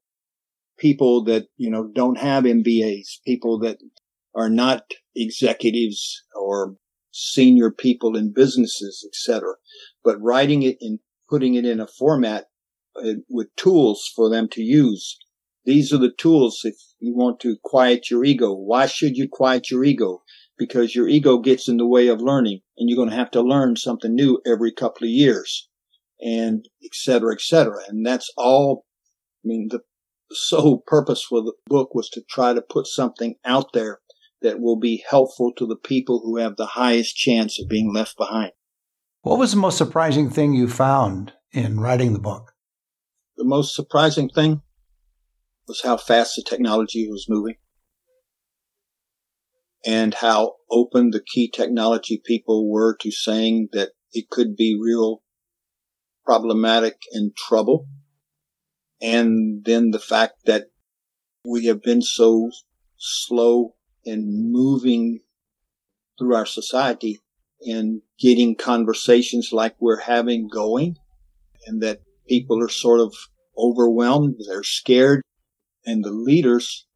people 0.77 1.23
that, 1.25 1.47
you 1.57 1.69
know, 1.69 1.89
don't 1.93 2.17
have 2.17 2.45
MBAs, 2.45 3.19
people 3.25 3.59
that 3.59 3.77
are 4.35 4.49
not 4.49 4.83
executives 5.15 6.23
or 6.33 6.75
senior 7.11 7.71
people 7.71 8.15
in 8.15 8.33
businesses, 8.33 9.07
etc. 9.07 9.55
But 10.03 10.21
writing 10.21 10.63
it 10.63 10.77
and 10.79 10.99
putting 11.29 11.55
it 11.55 11.65
in 11.65 11.79
a 11.79 11.87
format 11.87 12.45
uh, 12.95 13.15
with 13.29 13.55
tools 13.55 14.09
for 14.15 14.29
them 14.29 14.47
to 14.49 14.61
use 14.61 15.17
these 15.65 15.93
are 15.93 15.97
the 15.97 16.13
tools 16.17 16.61
if 16.63 16.75
you 16.99 17.15
want 17.15 17.39
to 17.41 17.57
quiet 17.63 18.09
your 18.09 18.23
ego. 18.23 18.53
Why 18.53 18.85
should 18.85 19.17
you 19.17 19.27
quiet 19.29 19.69
your 19.69 19.83
ego? 19.83 20.23
Because 20.57 20.95
your 20.95 21.07
ego 21.07 21.37
gets 21.39 21.67
in 21.67 21.77
the 21.77 21.87
way 21.87 22.07
of 22.07 22.21
learning 22.21 22.61
and 22.77 22.89
you're 22.89 22.97
going 22.97 23.09
to 23.09 23.15
have 23.15 23.31
to 23.31 23.41
learn 23.41 23.75
something 23.75 24.13
new 24.13 24.41
every 24.45 24.71
couple 24.71 25.05
of 25.05 25.11
years 25.11 25.69
and 26.19 26.65
et 26.83 26.91
cetera, 26.93 27.33
et 27.33 27.41
cetera. 27.41 27.81
And 27.87 28.05
that's 28.05 28.31
all. 28.37 28.85
I 29.43 29.47
mean, 29.47 29.69
the 29.69 29.79
sole 30.31 30.83
purpose 30.85 31.23
for 31.23 31.41
the 31.41 31.53
book 31.67 31.95
was 31.95 32.09
to 32.09 32.21
try 32.29 32.53
to 32.53 32.61
put 32.61 32.87
something 32.87 33.35
out 33.45 33.73
there 33.73 33.99
that 34.41 34.59
will 34.59 34.77
be 34.77 35.03
helpful 35.09 35.51
to 35.57 35.65
the 35.65 35.75
people 35.75 36.21
who 36.23 36.37
have 36.37 36.55
the 36.55 36.65
highest 36.65 37.15
chance 37.15 37.59
of 37.59 37.69
being 37.69 37.93
left 37.93 38.17
behind. 38.17 38.51
What 39.21 39.39
was 39.39 39.51
the 39.51 39.57
most 39.57 39.77
surprising 39.77 40.29
thing 40.29 40.53
you 40.53 40.67
found 40.67 41.33
in 41.51 41.79
writing 41.79 42.13
the 42.13 42.19
book? 42.19 42.53
The 43.37 43.45
most 43.45 43.75
surprising 43.75 44.29
thing 44.29 44.61
was 45.69 45.81
how 45.83 45.95
fast 45.95 46.35
the 46.35 46.43
technology 46.43 47.07
was 47.07 47.27
moving 47.29 47.55
and 49.85 50.15
how 50.15 50.55
open 50.69 51.11
the 51.11 51.21
key 51.21 51.49
technology 51.49 52.21
people 52.25 52.69
were 52.69 52.97
to 52.99 53.11
saying 53.11 53.69
that 53.71 53.91
it 54.11 54.29
could 54.29 54.55
be 54.55 54.77
real 54.81 55.21
problematic 56.25 56.97
and 57.13 57.35
trouble. 57.35 57.87
And 58.99 59.63
then 59.63 59.91
the 59.91 59.99
fact 59.99 60.45
that 60.45 60.65
we 61.45 61.65
have 61.67 61.81
been 61.81 62.01
so 62.01 62.49
slow 62.97 63.75
in 64.03 64.51
moving 64.51 65.19
through 66.17 66.35
our 66.35 66.47
society 66.47 67.21
and 67.61 68.01
getting 68.19 68.55
conversations 68.55 69.51
like 69.53 69.75
we're 69.79 70.01
having 70.01 70.49
going 70.51 70.97
and 71.67 71.81
that 71.83 72.01
people 72.27 72.61
are 72.61 72.69
sort 72.69 72.99
of 72.99 73.13
overwhelmed. 73.57 74.35
They're 74.47 74.63
scared 74.63 75.21
and 75.85 76.03
the 76.03 76.11
leaders, 76.11 76.87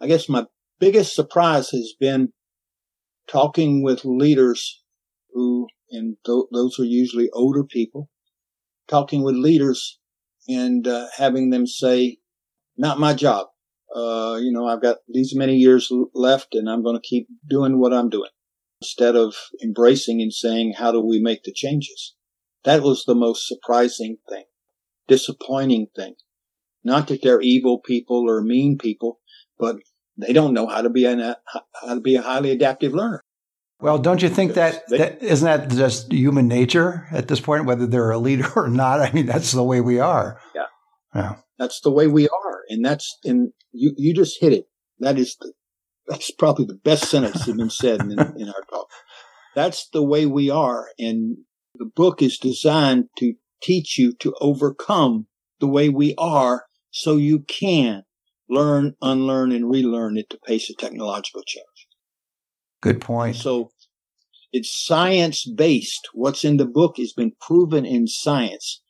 I 0.00 0.06
guess 0.06 0.28
my 0.28 0.46
biggest 0.78 1.14
surprise 1.14 1.70
has 1.70 1.94
been 1.98 2.32
talking 3.28 3.82
with 3.82 4.04
leaders 4.04 4.82
who, 5.32 5.66
and 5.90 6.16
th- 6.24 6.44
those 6.52 6.78
are 6.78 6.84
usually 6.84 7.30
older 7.32 7.64
people, 7.64 8.10
talking 8.88 9.22
with 9.22 9.34
leaders 9.34 9.98
and 10.48 10.86
uh, 10.86 11.06
having 11.16 11.50
them 11.50 11.66
say, 11.66 12.18
not 12.76 12.98
my 12.98 13.14
job. 13.14 13.46
Uh, 13.94 14.38
you 14.40 14.50
know, 14.50 14.66
I've 14.66 14.82
got 14.82 14.98
these 15.08 15.34
many 15.36 15.54
years 15.54 15.90
left 16.14 16.48
and 16.54 16.68
I'm 16.68 16.82
going 16.82 16.96
to 16.96 17.08
keep 17.08 17.28
doing 17.48 17.78
what 17.78 17.94
I'm 17.94 18.08
doing 18.08 18.30
instead 18.80 19.14
of 19.16 19.34
embracing 19.62 20.20
and 20.20 20.32
saying, 20.32 20.74
how 20.76 20.90
do 20.90 21.00
we 21.00 21.20
make 21.20 21.44
the 21.44 21.52
changes? 21.54 22.14
That 22.64 22.82
was 22.82 23.04
the 23.04 23.14
most 23.14 23.46
surprising 23.46 24.18
thing, 24.28 24.44
disappointing 25.06 25.88
thing. 25.94 26.14
Not 26.84 27.08
that 27.08 27.22
they're 27.22 27.40
evil 27.40 27.78
people 27.78 28.28
or 28.28 28.42
mean 28.42 28.78
people, 28.78 29.20
but 29.58 29.76
they 30.16 30.32
don't 30.32 30.54
know 30.54 30.66
how 30.66 30.82
to 30.82 30.90
be 30.90 31.06
an, 31.06 31.20
how 31.20 31.94
to 31.94 32.00
be 32.00 32.16
a 32.16 32.22
highly 32.22 32.50
adaptive 32.50 32.92
learner. 32.92 33.22
Well, 33.80 33.98
don't 33.98 34.22
you 34.22 34.28
think 34.28 34.54
that, 34.54 34.84
they, 34.88 34.98
that 34.98 35.22
isn't 35.22 35.44
that 35.44 35.70
just 35.70 36.12
human 36.12 36.46
nature 36.46 37.06
at 37.10 37.28
this 37.28 37.40
point, 37.40 37.64
whether 37.64 37.86
they're 37.86 38.10
a 38.10 38.18
leader 38.18 38.50
or 38.56 38.68
not? 38.68 39.00
I 39.00 39.10
mean, 39.12 39.26
that's 39.26 39.52
the 39.52 39.64
way 39.64 39.80
we 39.80 39.98
are. 39.98 40.40
Yeah. 40.54 40.66
Yeah. 41.14 41.36
That's 41.58 41.80
the 41.80 41.90
way 41.90 42.06
we 42.06 42.28
are. 42.28 42.62
And 42.68 42.84
that's, 42.84 43.18
and 43.24 43.52
you, 43.72 43.92
you 43.96 44.14
just 44.14 44.40
hit 44.40 44.52
it. 44.52 44.66
That 45.00 45.18
is 45.18 45.36
the, 45.40 45.52
that's 46.06 46.30
probably 46.30 46.66
the 46.66 46.80
best 46.84 47.06
sentence 47.06 47.44
that's 47.44 47.56
been 47.56 47.70
said 47.70 48.00
in, 48.00 48.12
in 48.12 48.48
our 48.48 48.62
talk. 48.70 48.88
That's 49.54 49.88
the 49.92 50.02
way 50.02 50.26
we 50.26 50.50
are. 50.50 50.88
And 50.98 51.38
the 51.74 51.84
book 51.84 52.20
is 52.22 52.38
designed 52.38 53.06
to 53.18 53.34
teach 53.62 53.98
you 53.98 54.12
to 54.20 54.34
overcome 54.40 55.26
the 55.60 55.68
way 55.68 55.88
we 55.88 56.14
are 56.18 56.64
so 56.94 57.16
you 57.16 57.40
can 57.40 58.04
learn, 58.48 58.94
unlearn, 59.02 59.50
and 59.50 59.68
relearn 59.68 60.16
at 60.16 60.26
the 60.30 60.38
pace 60.46 60.70
of 60.70 60.76
technological 60.76 61.42
change. 61.44 61.88
Good 62.80 63.00
point. 63.00 63.34
So 63.34 63.72
it's 64.52 64.86
science 64.86 65.44
based. 65.44 66.08
What's 66.12 66.44
in 66.44 66.56
the 66.56 66.66
book 66.66 66.98
has 66.98 67.12
been 67.12 67.32
proven 67.40 67.84
in 67.84 68.06
science. 68.06 68.80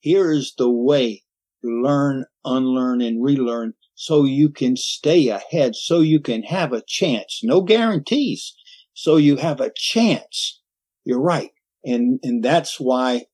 Here 0.00 0.30
is 0.30 0.52
the 0.58 0.70
way 0.70 1.22
to 1.62 1.70
learn, 1.70 2.26
unlearn, 2.44 3.00
and 3.00 3.24
relearn 3.24 3.72
so 3.94 4.24
you 4.24 4.50
can 4.50 4.76
stay 4.76 5.28
ahead, 5.28 5.74
so 5.74 6.00
you 6.00 6.20
can 6.20 6.42
have 6.42 6.74
a 6.74 6.82
chance. 6.86 7.40
No 7.42 7.62
guarantees. 7.62 8.54
So 8.92 9.16
you 9.16 9.36
have 9.36 9.60
a 9.60 9.72
chance. 9.74 10.60
You're 11.04 11.22
right. 11.22 11.52
And, 11.82 12.20
and 12.22 12.44
that's 12.44 12.78
why 12.78 13.24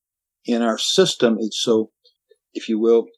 in 0.45 0.63
our 0.63 0.79
system, 0.79 1.39
it's 1.41 1.61
so, 1.61 1.91
if 2.55 2.69
you 2.69 2.79
will, 2.79 3.09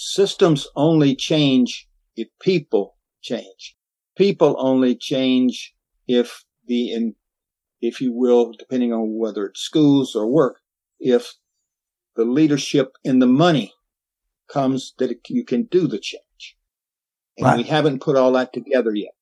systems 0.00 0.66
only 0.76 1.14
change 1.14 1.86
if 2.16 2.28
people 2.40 2.96
change. 3.22 3.76
People 4.16 4.56
only 4.58 4.94
change 4.94 5.74
if 6.08 6.44
the, 6.66 6.92
in, 6.92 7.14
if 7.80 8.00
you 8.00 8.12
will, 8.12 8.52
depending 8.58 8.92
on 8.92 9.18
whether 9.18 9.46
it's 9.46 9.60
schools 9.60 10.14
or 10.16 10.26
work, 10.26 10.56
if 10.98 11.34
the 12.16 12.24
leadership 12.24 12.92
and 13.04 13.20
the 13.20 13.26
money 13.26 13.72
comes 14.50 14.94
that 14.98 15.14
you 15.28 15.44
can 15.44 15.64
do 15.64 15.86
the 15.86 15.98
change. 15.98 16.56
And 17.38 17.58
we 17.58 17.62
haven't 17.62 18.02
put 18.02 18.16
all 18.16 18.32
that 18.32 18.52
together 18.52 18.94
yet. 18.94 19.12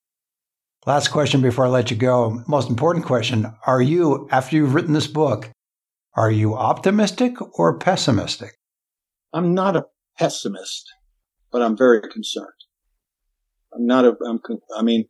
Last 0.86 1.08
question 1.08 1.42
before 1.42 1.66
I 1.66 1.68
let 1.68 1.90
you 1.90 1.96
go. 1.96 2.42
Most 2.46 2.70
important 2.70 3.04
question. 3.04 3.52
Are 3.66 3.82
you, 3.82 4.28
after 4.30 4.56
you've 4.56 4.74
written 4.74 4.94
this 4.94 5.06
book, 5.06 5.50
are 6.14 6.30
you 6.30 6.54
optimistic 6.54 7.36
or 7.58 7.78
pessimistic? 7.78 8.54
I'm 9.32 9.54
not 9.54 9.76
a 9.76 9.84
pessimist, 10.18 10.84
but 11.52 11.62
I'm 11.62 11.76
very 11.76 12.00
concerned. 12.00 12.48
I'm 13.74 13.86
not 13.86 14.04
a, 14.04 14.14
I'm, 14.26 14.40
I 14.76 14.82
mean, 14.82 15.04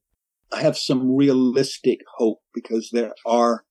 I 0.52 0.62
have 0.62 0.76
some 0.76 1.16
realistic 1.16 2.00
hope 2.16 2.40
because 2.54 2.90
there 2.92 3.12
are 3.26 3.64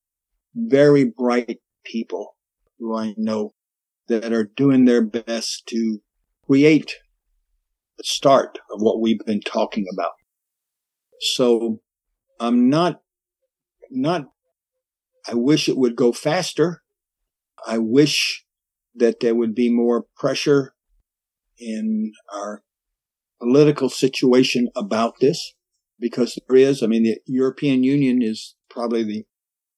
very 0.54 1.04
bright 1.04 1.58
people 1.84 2.36
who 2.78 2.96
I 2.96 3.14
know 3.16 3.52
that 4.08 4.32
are 4.32 4.50
doing 4.56 4.84
their 4.84 5.02
best 5.02 5.64
to 5.68 5.98
create 6.46 6.96
the 7.98 8.04
start 8.04 8.58
of 8.72 8.80
what 8.80 9.00
we've 9.00 9.24
been 9.26 9.40
talking 9.40 9.86
about. 9.92 10.12
So 11.20 11.80
I'm 12.40 12.70
not, 12.70 13.00
not, 13.90 14.26
I 15.28 15.34
wish 15.34 15.68
it 15.68 15.76
would 15.76 15.96
go 15.96 16.12
faster. 16.12 16.82
I 17.66 17.78
wish 17.78 18.44
that 18.94 19.20
there 19.20 19.34
would 19.34 19.54
be 19.54 19.70
more 19.70 20.06
pressure 20.16 20.74
in 21.58 22.12
our 22.32 22.62
political 23.40 23.88
situation 23.88 24.68
about 24.76 25.14
this 25.20 25.54
because 25.98 26.38
there 26.48 26.56
is. 26.56 26.82
I 26.82 26.86
mean, 26.86 27.04
the 27.04 27.18
European 27.26 27.82
Union 27.84 28.22
is 28.22 28.54
probably 28.70 29.04
the 29.04 29.24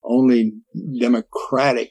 only 0.03 0.53
democratic 0.99 1.91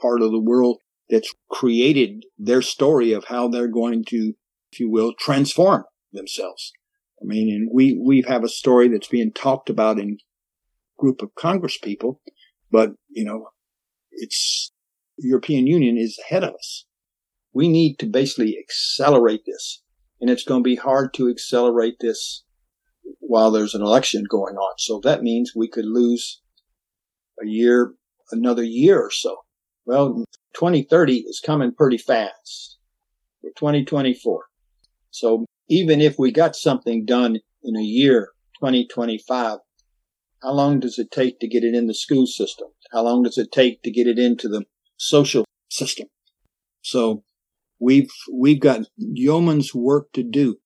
part 0.00 0.22
of 0.22 0.30
the 0.32 0.40
world 0.40 0.78
that's 1.08 1.34
created 1.50 2.24
their 2.38 2.62
story 2.62 3.12
of 3.12 3.24
how 3.24 3.48
they're 3.48 3.68
going 3.68 4.04
to, 4.08 4.34
if 4.72 4.80
you 4.80 4.90
will, 4.90 5.12
transform 5.18 5.84
themselves. 6.12 6.72
I 7.20 7.24
mean, 7.24 7.54
and 7.54 7.70
we, 7.72 8.00
we 8.00 8.24
have 8.26 8.44
a 8.44 8.48
story 8.48 8.88
that's 8.88 9.08
being 9.08 9.32
talked 9.32 9.68
about 9.68 9.98
in 9.98 10.18
group 10.98 11.22
of 11.22 11.34
Congress 11.34 11.78
people, 11.78 12.20
but, 12.70 12.90
you 13.08 13.24
know, 13.24 13.48
it's 14.12 14.72
European 15.18 15.66
Union 15.66 15.98
is 15.98 16.18
ahead 16.26 16.44
of 16.44 16.54
us. 16.54 16.86
We 17.52 17.68
need 17.68 17.98
to 17.98 18.06
basically 18.06 18.56
accelerate 18.58 19.42
this. 19.46 19.82
And 20.20 20.28
it's 20.30 20.44
going 20.44 20.62
to 20.62 20.68
be 20.68 20.76
hard 20.76 21.14
to 21.14 21.28
accelerate 21.28 21.96
this 22.00 22.44
while 23.18 23.50
there's 23.50 23.74
an 23.74 23.82
election 23.82 24.24
going 24.28 24.56
on. 24.56 24.74
So 24.78 25.00
that 25.04 25.22
means 25.22 25.52
we 25.54 25.68
could 25.68 25.86
lose 25.86 26.42
a 27.42 27.46
year, 27.46 27.94
another 28.30 28.62
year 28.62 29.00
or 29.00 29.10
so. 29.10 29.38
Well, 29.86 30.24
2030 30.54 31.24
is 31.26 31.40
coming 31.44 31.72
pretty 31.72 31.98
fast. 31.98 32.78
We're 33.42 33.50
2024. 33.50 34.44
So 35.10 35.46
even 35.68 36.00
if 36.00 36.18
we 36.18 36.32
got 36.32 36.54
something 36.54 37.04
done 37.04 37.38
in 37.62 37.76
a 37.76 37.82
year, 37.82 38.30
2025, 38.60 39.58
how 40.42 40.52
long 40.52 40.80
does 40.80 40.98
it 40.98 41.10
take 41.10 41.38
to 41.40 41.48
get 41.48 41.64
it 41.64 41.74
in 41.74 41.86
the 41.86 41.94
school 41.94 42.26
system? 42.26 42.68
How 42.92 43.02
long 43.02 43.22
does 43.22 43.38
it 43.38 43.52
take 43.52 43.82
to 43.82 43.90
get 43.90 44.06
it 44.06 44.18
into 44.18 44.48
the 44.48 44.64
social 44.96 45.44
system? 45.70 46.08
So 46.82 47.22
we've, 47.80 48.10
we've 48.32 48.60
got 48.60 48.82
yeoman's 48.96 49.74
work 49.74 50.12
to 50.12 50.22
do. 50.22 50.58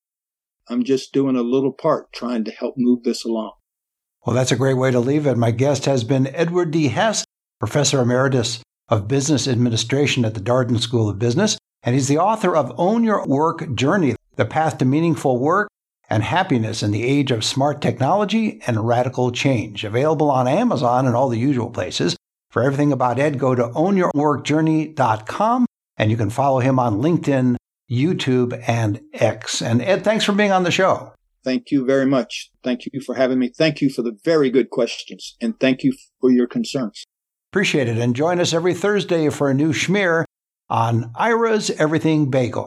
I'm 0.68 0.84
just 0.84 1.12
doing 1.12 1.36
a 1.36 1.42
little 1.42 1.72
part 1.72 2.12
trying 2.12 2.44
to 2.44 2.50
help 2.50 2.74
move 2.76 3.02
this 3.02 3.24
along. 3.24 3.52
Well, 4.26 4.34
that's 4.34 4.52
a 4.52 4.56
great 4.56 4.74
way 4.74 4.90
to 4.90 5.00
leave 5.00 5.26
it. 5.26 5.36
My 5.36 5.50
guest 5.50 5.84
has 5.84 6.04
been 6.04 6.28
Edward 6.28 6.70
D. 6.70 6.88
Hess, 6.88 7.24
Professor 7.60 8.00
Emeritus 8.00 8.60
of 8.88 9.08
Business 9.08 9.46
Administration 9.46 10.24
at 10.24 10.34
the 10.34 10.40
Darden 10.40 10.80
School 10.80 11.08
of 11.08 11.18
Business, 11.18 11.58
and 11.82 11.94
he's 11.94 12.08
the 12.08 12.18
author 12.18 12.56
of 12.56 12.72
Own 12.78 13.04
Your 13.04 13.26
Work 13.26 13.74
Journey 13.74 14.16
The 14.36 14.46
Path 14.46 14.78
to 14.78 14.86
Meaningful 14.86 15.38
Work 15.38 15.68
and 16.08 16.22
Happiness 16.22 16.82
in 16.82 16.90
the 16.90 17.02
Age 17.02 17.30
of 17.30 17.44
Smart 17.44 17.82
Technology 17.82 18.60
and 18.66 18.86
Radical 18.86 19.32
Change. 19.32 19.84
Available 19.84 20.30
on 20.30 20.48
Amazon 20.48 21.06
and 21.06 21.14
all 21.14 21.28
the 21.28 21.38
usual 21.38 21.70
places. 21.70 22.16
For 22.50 22.62
everything 22.62 22.92
about 22.92 23.18
Ed, 23.18 23.38
go 23.38 23.54
to 23.54 23.64
ownyourworkjourney.com 23.64 25.66
and 25.96 26.10
you 26.10 26.16
can 26.16 26.30
follow 26.30 26.60
him 26.60 26.78
on 26.78 27.00
LinkedIn, 27.00 27.56
YouTube, 27.90 28.62
and 28.66 29.00
X. 29.12 29.62
And 29.62 29.82
Ed, 29.82 30.04
thanks 30.04 30.24
for 30.24 30.32
being 30.32 30.52
on 30.52 30.62
the 30.62 30.70
show. 30.70 31.12
Thank 31.44 31.70
you 31.70 31.84
very 31.84 32.06
much. 32.06 32.50
Thank 32.62 32.86
you 32.90 33.00
for 33.02 33.14
having 33.14 33.38
me. 33.38 33.50
Thank 33.56 33.80
you 33.80 33.90
for 33.90 34.02
the 34.02 34.16
very 34.24 34.50
good 34.50 34.70
questions 34.70 35.36
and 35.40 35.58
thank 35.60 35.82
you 35.82 35.92
for 36.20 36.30
your 36.30 36.46
concerns. 36.46 37.04
Appreciate 37.52 37.86
it. 37.86 37.98
And 37.98 38.16
join 38.16 38.40
us 38.40 38.52
every 38.52 38.74
Thursday 38.74 39.28
for 39.28 39.50
a 39.50 39.54
new 39.54 39.72
schmear 39.72 40.24
on 40.70 41.12
Ira's 41.14 41.70
Everything 41.70 42.30
Bagel. 42.30 42.66